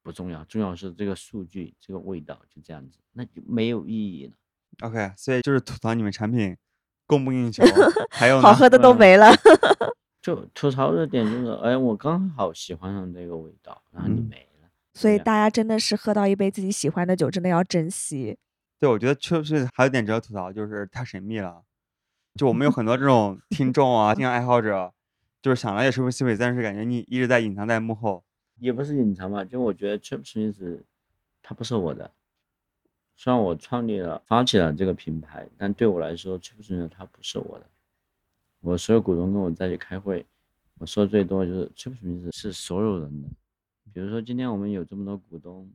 [0.02, 4.32] 不重要，重要是这个数据、这个味道，就这样子，那就没有意义了。
[4.80, 6.56] OK，所以就是吐槽你们产品
[7.06, 7.62] 供不应求。
[8.10, 9.30] 还有好喝的都嗯没了。
[10.22, 14.45] 就吐槽的点就是，哎，我刚好喜欢上这个味道，然后你嗯没了。
[14.96, 18.38] 所以大家真的是喝到一杯自己喜欢的酒，真的要珍惜。
[18.78, 21.62] 对，我觉得确实还有点值得吐槽，就是太神秘了。
[22.34, 24.94] 就我们有很 多这种听众啊、听爱好者，
[25.42, 28.24] 就是想了解 Triple Swiss，但是感觉你一直在隐藏在幕后。
[28.58, 30.80] 也不是隐藏吧，就我觉得 Trip Smith
[31.42, 32.10] 它不是我的。
[33.14, 37.66] 虽然我创立了、发起了这个品牌，但对我来说，Trip Smith 它不是我的。
[38.60, 40.24] 我所有股东跟我在一起开会，
[40.78, 43.28] 我说最多就是 Trip Smith 是所有人的。
[43.92, 45.70] 比如说今天我们有这么多股东，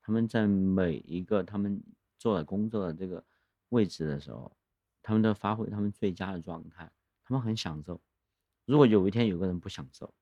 [0.00, 1.82] 他们在每一个他们
[2.18, 3.22] 做的工作的这个
[3.70, 4.50] 位置的时候，
[5.02, 6.90] 他们都发挥他们最佳的状态，
[7.24, 8.00] 他们很享受。
[8.64, 10.12] 如果有一天有个人不享受，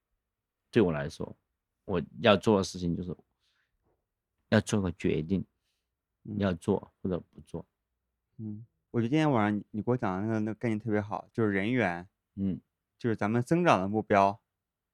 [0.71, 1.37] 对我来说，
[1.85, 3.15] 我要做的事情就是
[4.49, 5.45] 要做个决定，
[6.25, 7.65] 嗯要做或者不做。
[8.39, 12.61] 嗯，我觉得今天晚上你你给我讲的那个那个概念特别好，就是人员，嗯，
[12.99, 14.41] 就是咱们增长的目标，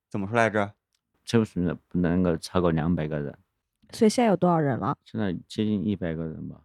[0.09, 0.75] 怎么说来着？
[1.25, 3.37] 这不是不能够超过两百个人，
[3.93, 4.97] 所以现在有多少人了？
[5.05, 6.61] 现在接近一百个人吧。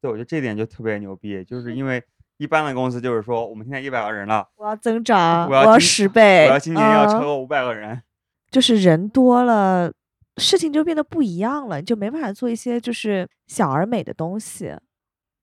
[0.00, 2.02] 对，我觉得这点就特别牛逼，就 是因为
[2.36, 8.02] 一般的公司就是说，我们现在一百个人了，我要增长，我要今十倍，我要今年要超嗯过五百个人。
[8.50, 9.92] 就是人多了，
[10.38, 14.74] 事情就变得不一样了，你就没办法做一些就是小而美的东西。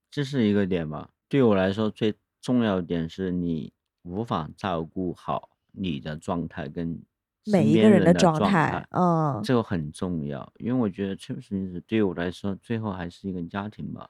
[0.09, 1.09] 这是一个点吧。
[1.29, 3.71] 对我来说，最重要的点是你
[4.03, 6.99] 无法照顾好你的状态跟
[7.45, 14.09] 每一个人的状状态，嗯，这个很重要，因为我觉得 Trip Smith 对我来说，最后还是一个家庭吧。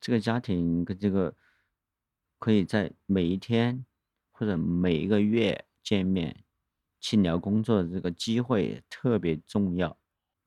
[0.00, 1.34] 这个家庭跟这个
[2.38, 3.84] 可以在每一天
[4.32, 6.44] 或者每一个月见面，
[7.00, 9.96] 去聊工作的这个机会特别重要。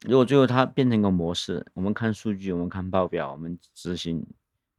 [0.01, 4.27] 如果最后它变成一个模式，我们看数据，我们看报表，我们执行，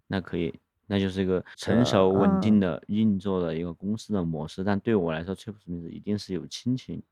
[0.06, 4.64] 那可以，那就是一个成熟稳定嗯的运作的一个公司的模式。
[4.64, 7.02] 但对我来说，Trip Smith 一定是有亲情、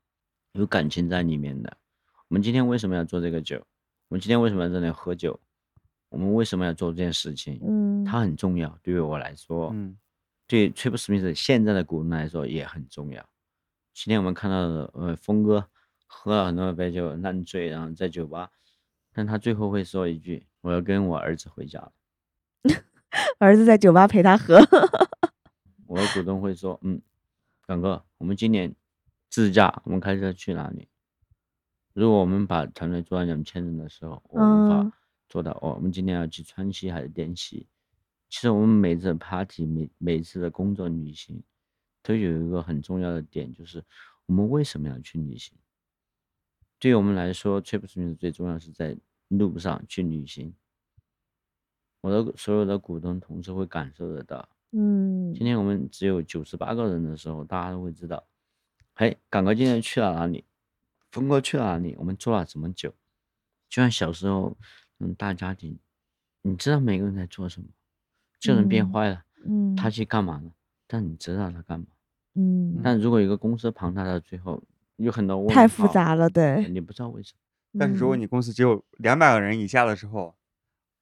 [0.53, 1.77] 有感情在里面的。
[2.27, 3.57] 我们今天为什么要做这个酒？
[4.07, 5.39] 我们今天为什么要在那里喝酒？
[6.09, 7.59] 我们为什么要做这件事情？
[7.63, 9.97] 嗯，它很重要，对于我来说，嗯
[10.47, 13.27] 对 Trip Smith 现在的股东来说也很重要。
[13.93, 15.67] 今天我们看到的，呃，峰哥
[16.05, 18.49] 喝了很多杯酒烂醉，然后在酒吧，
[19.11, 21.91] 但他最后会说一句：“我要跟我儿子回家了。
[23.37, 24.57] 儿子在酒吧陪他喝，”
[25.87, 27.01] 我的股东会说：“嗯，
[27.65, 28.73] 港哥，我们今年
[29.29, 30.87] 自驾，我们开车去哪里？
[31.93, 34.91] 如果我们把团队做到两千人的时候，我无法嗯
[35.29, 35.51] 做到。
[35.61, 37.67] 哦，我们今天要去川西还是滇西？
[38.29, 41.41] 其实我们每次的 party，每每次的工作旅行，
[42.03, 43.83] 都有一个很重要的点，就是
[44.25, 45.53] 我们为什么要去旅行？
[46.79, 48.97] 对于我们来说，trip Smith 最重要是在
[49.29, 50.53] 路上去旅行。
[52.05, 54.47] 我的所有的股东同事会感受得到。
[54.71, 58.23] 嗯今天我们只有九十八个人的时候，大家都会知道，
[58.93, 60.45] 嘿，港哥今天去了哪里？
[61.09, 61.95] 峰哥去了哪里？
[61.97, 62.91] 我们做了什么酒？
[63.67, 64.55] 就像小时候，
[64.99, 65.79] 嗯，大家庭，
[66.43, 67.67] 你知道每个人在做什么，
[68.39, 70.51] 这人变嗯坏了，嗯，他去干嘛了？
[70.85, 71.87] 但你知道他干嘛？
[72.35, 74.61] 嗯，但如果一个公司庞大到最后
[74.97, 76.69] 有很多问太复，杂了，对。
[76.69, 77.39] 你不知道为什么。
[77.79, 80.35] 但是如果嗯你公司只有两百个人以下的时候，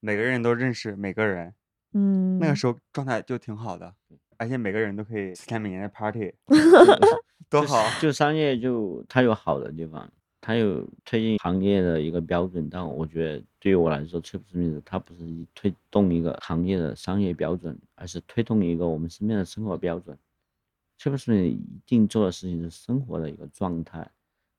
[0.05, 1.53] 每个人都认识每个人，
[1.93, 3.95] 嗯，那个时候状态就挺好的，
[4.37, 6.33] 而且每个人都可以四天每年的 party，
[7.49, 7.81] 多好。
[8.01, 10.11] 就商业就它有好的地方，
[10.41, 20.17] 它有推进行业的一个标准，但我觉得对于我来说 t r i p Smith 它不是一推动一个行业的商业标准，而是推动一个我们身边的生活标准。
[20.97, 24.05] t r i p Smith 一定做的事情是生活的一个状态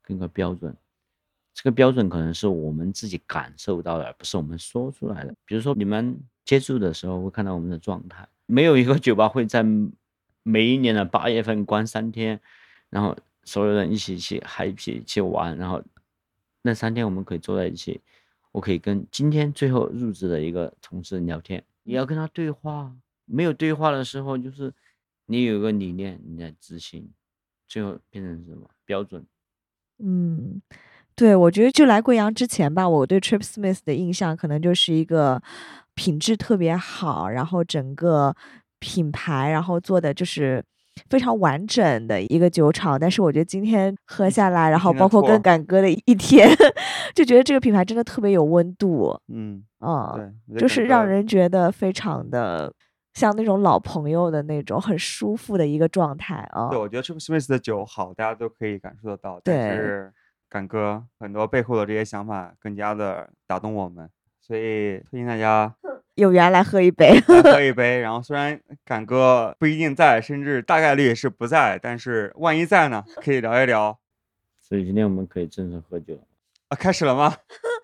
[0.01, 0.75] 跟一个标准。
[1.55, 5.35] 这个标准可能是我们自己感受到的，而不是我们说出来的。
[5.47, 9.64] 比如说你们接触的时候会看到我们的状态，没有一个 酒吧会在
[10.43, 12.40] 每一年的八月份关三天，
[12.90, 15.82] 然后所有人一起去 happy 去玩，然后
[16.62, 18.01] 那三天我们可以坐在一起，
[18.52, 22.94] 我可以跟今天最后入职的一个同事聊天，你要跟他对话。
[23.26, 24.70] 没有对话的时候，就是
[25.24, 27.09] 你有个理念，你在执行，
[27.66, 29.24] 最后变成什么标准？
[29.97, 30.60] 嗯，
[31.16, 35.41] 对，我觉得就来贵阳之前吧，我对 Trip Smith 的印象可能就是一个
[35.95, 38.35] 品质特别好，然后整个
[38.81, 40.65] 品牌，然后做的就是
[41.09, 42.99] 非常完整的一个酒厂。
[42.99, 46.49] 但是我觉得今天喝下来，然后包括跟错敢哥的一天，
[47.15, 52.73] 就觉得这个品牌真的特别有温度，嗯，嗯，对，我觉得就是让人觉得非常的
[53.15, 56.70] 像那种老朋友的那种很舒服的一个状态啊。
[56.70, 60.12] 对，我觉得 Trip Smith 的酒好，大家都可以感受得到，但对是
[60.55, 64.09] 敢哥很多背后的这些想法更加的打动我们，
[64.40, 65.74] 所以推荐大家
[66.14, 67.20] 有缘来喝一杯。
[67.26, 67.98] 来喝一 杯。
[67.98, 73.98] 然后虽然感哥不一定在，甚至大概率是不在，但是万一在呢，可以聊一聊。
[74.60, 76.20] 所以今天我们可以正式喝酒了。
[76.68, 77.35] 啊，开始了吗？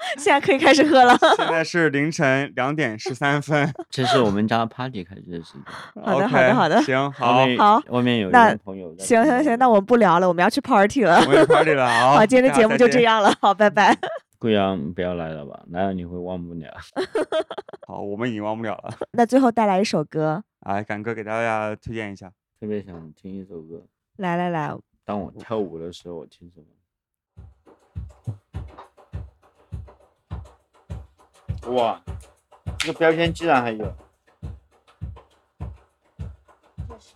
[0.17, 1.17] 现在可以开始喝了。
[1.37, 3.73] 现在是凌晨两点十三分。
[3.91, 5.63] 这是我们家 party 开始的时间。
[6.05, 11.19] 好的好的好的行，好，好外面有一那朋友在行行行，那我们不聊了，我们要去 party 了。
[11.21, 13.01] 我们有 party 了，好，好，今天的节目就这。
[13.01, 13.97] 样了，好，拜拜。
[14.39, 16.71] 贵阳不要来了吧，来了你会忘不了。
[17.87, 18.95] 好，我们已经忘不了了。
[19.13, 22.31] 那最后带来一首歌，哎，敢哥给大家推荐一下。
[22.61, 23.83] 特别想听一首歌，
[24.19, 24.71] 来来来，
[25.05, 26.67] 当我跳舞的时候，我听什么？
[31.69, 32.01] 哇，
[32.79, 33.85] 这个标签居然还有《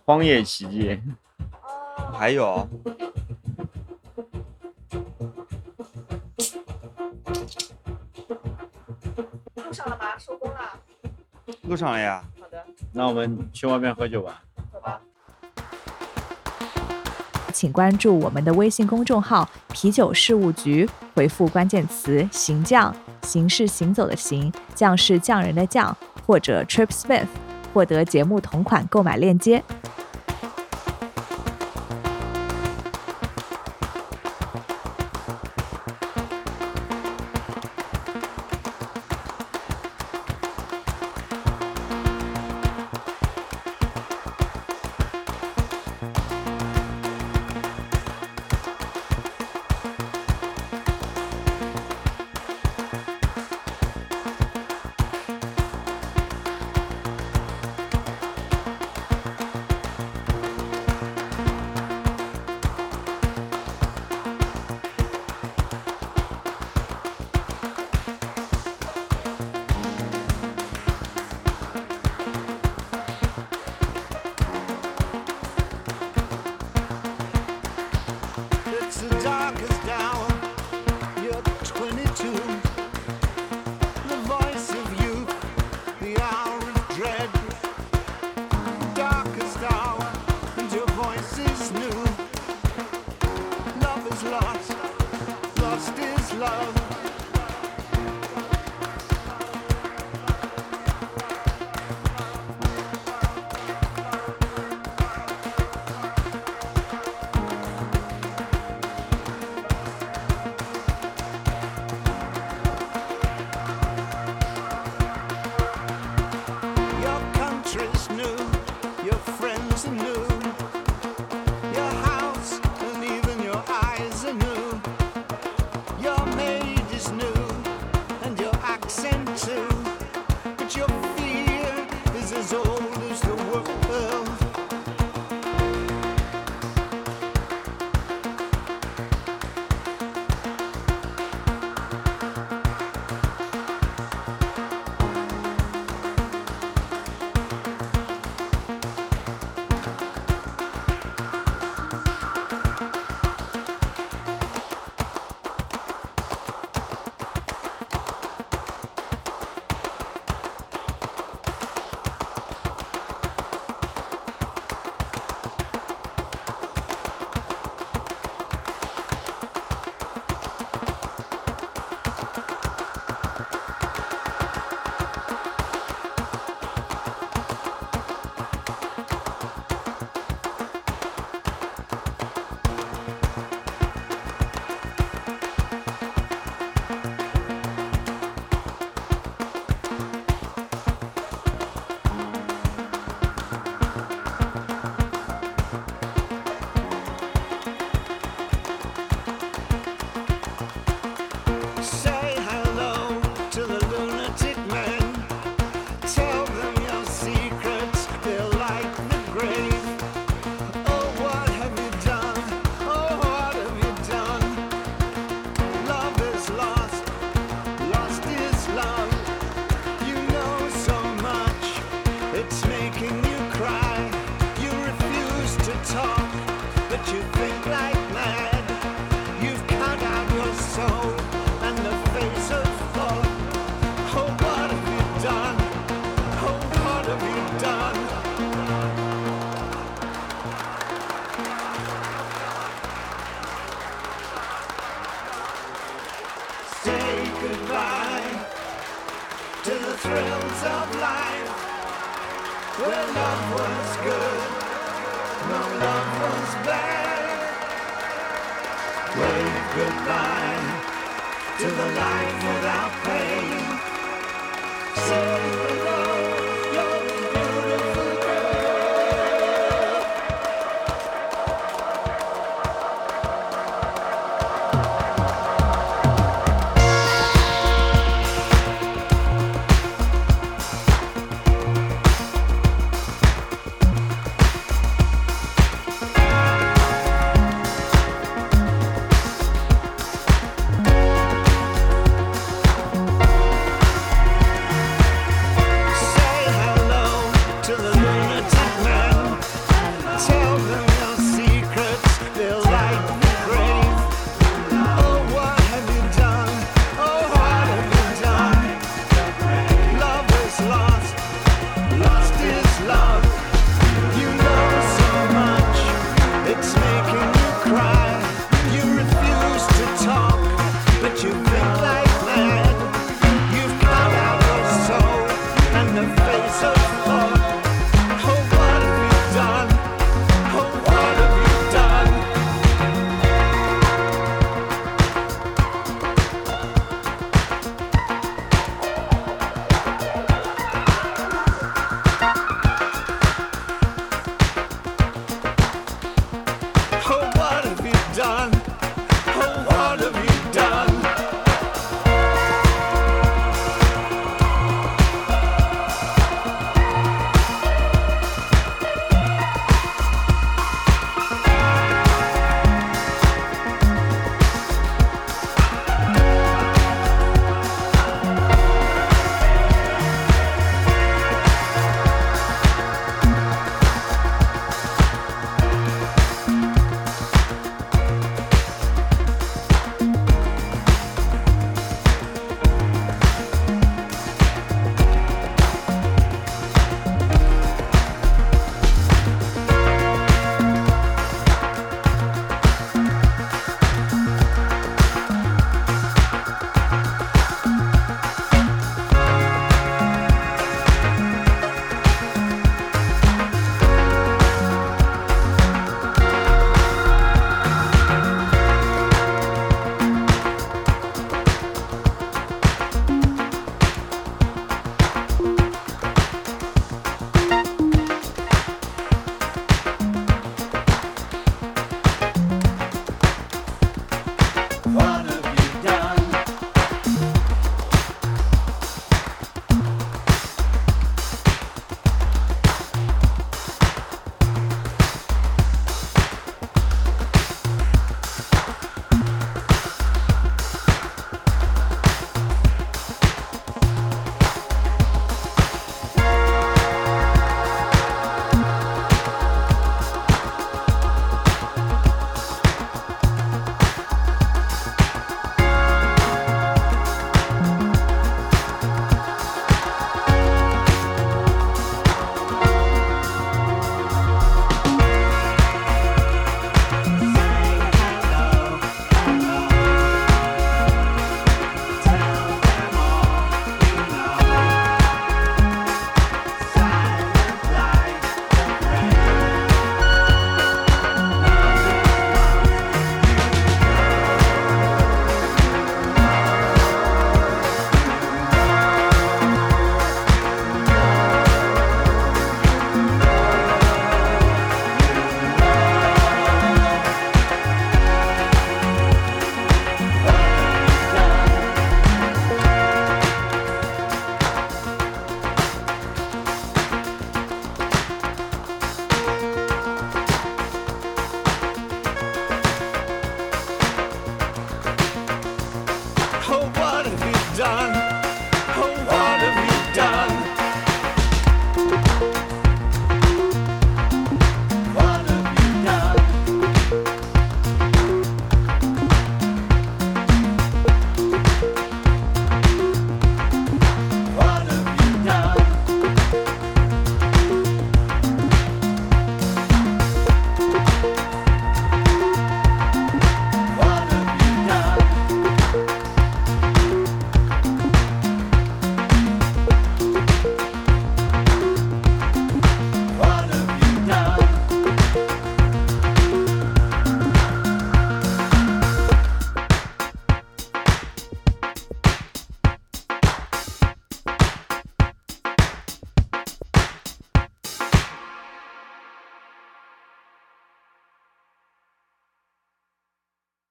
[0.05, 0.89] 荒野奇迹》。
[2.13, 2.67] 还有，
[9.55, 10.17] 录上了吗？
[10.17, 10.79] 收工了。
[11.63, 12.23] 路上了呀。
[12.39, 14.41] 好的，那我们去外面喝酒吧。
[17.55, 25.95] 请关注我们的微信公众号“啤酒事务局”，回复关键词“行将”，行是行走的行，将是匠人的匠，
[26.27, 27.27] 或者 Trip Smith，
[27.73, 29.63] 获得节目同款购买链接。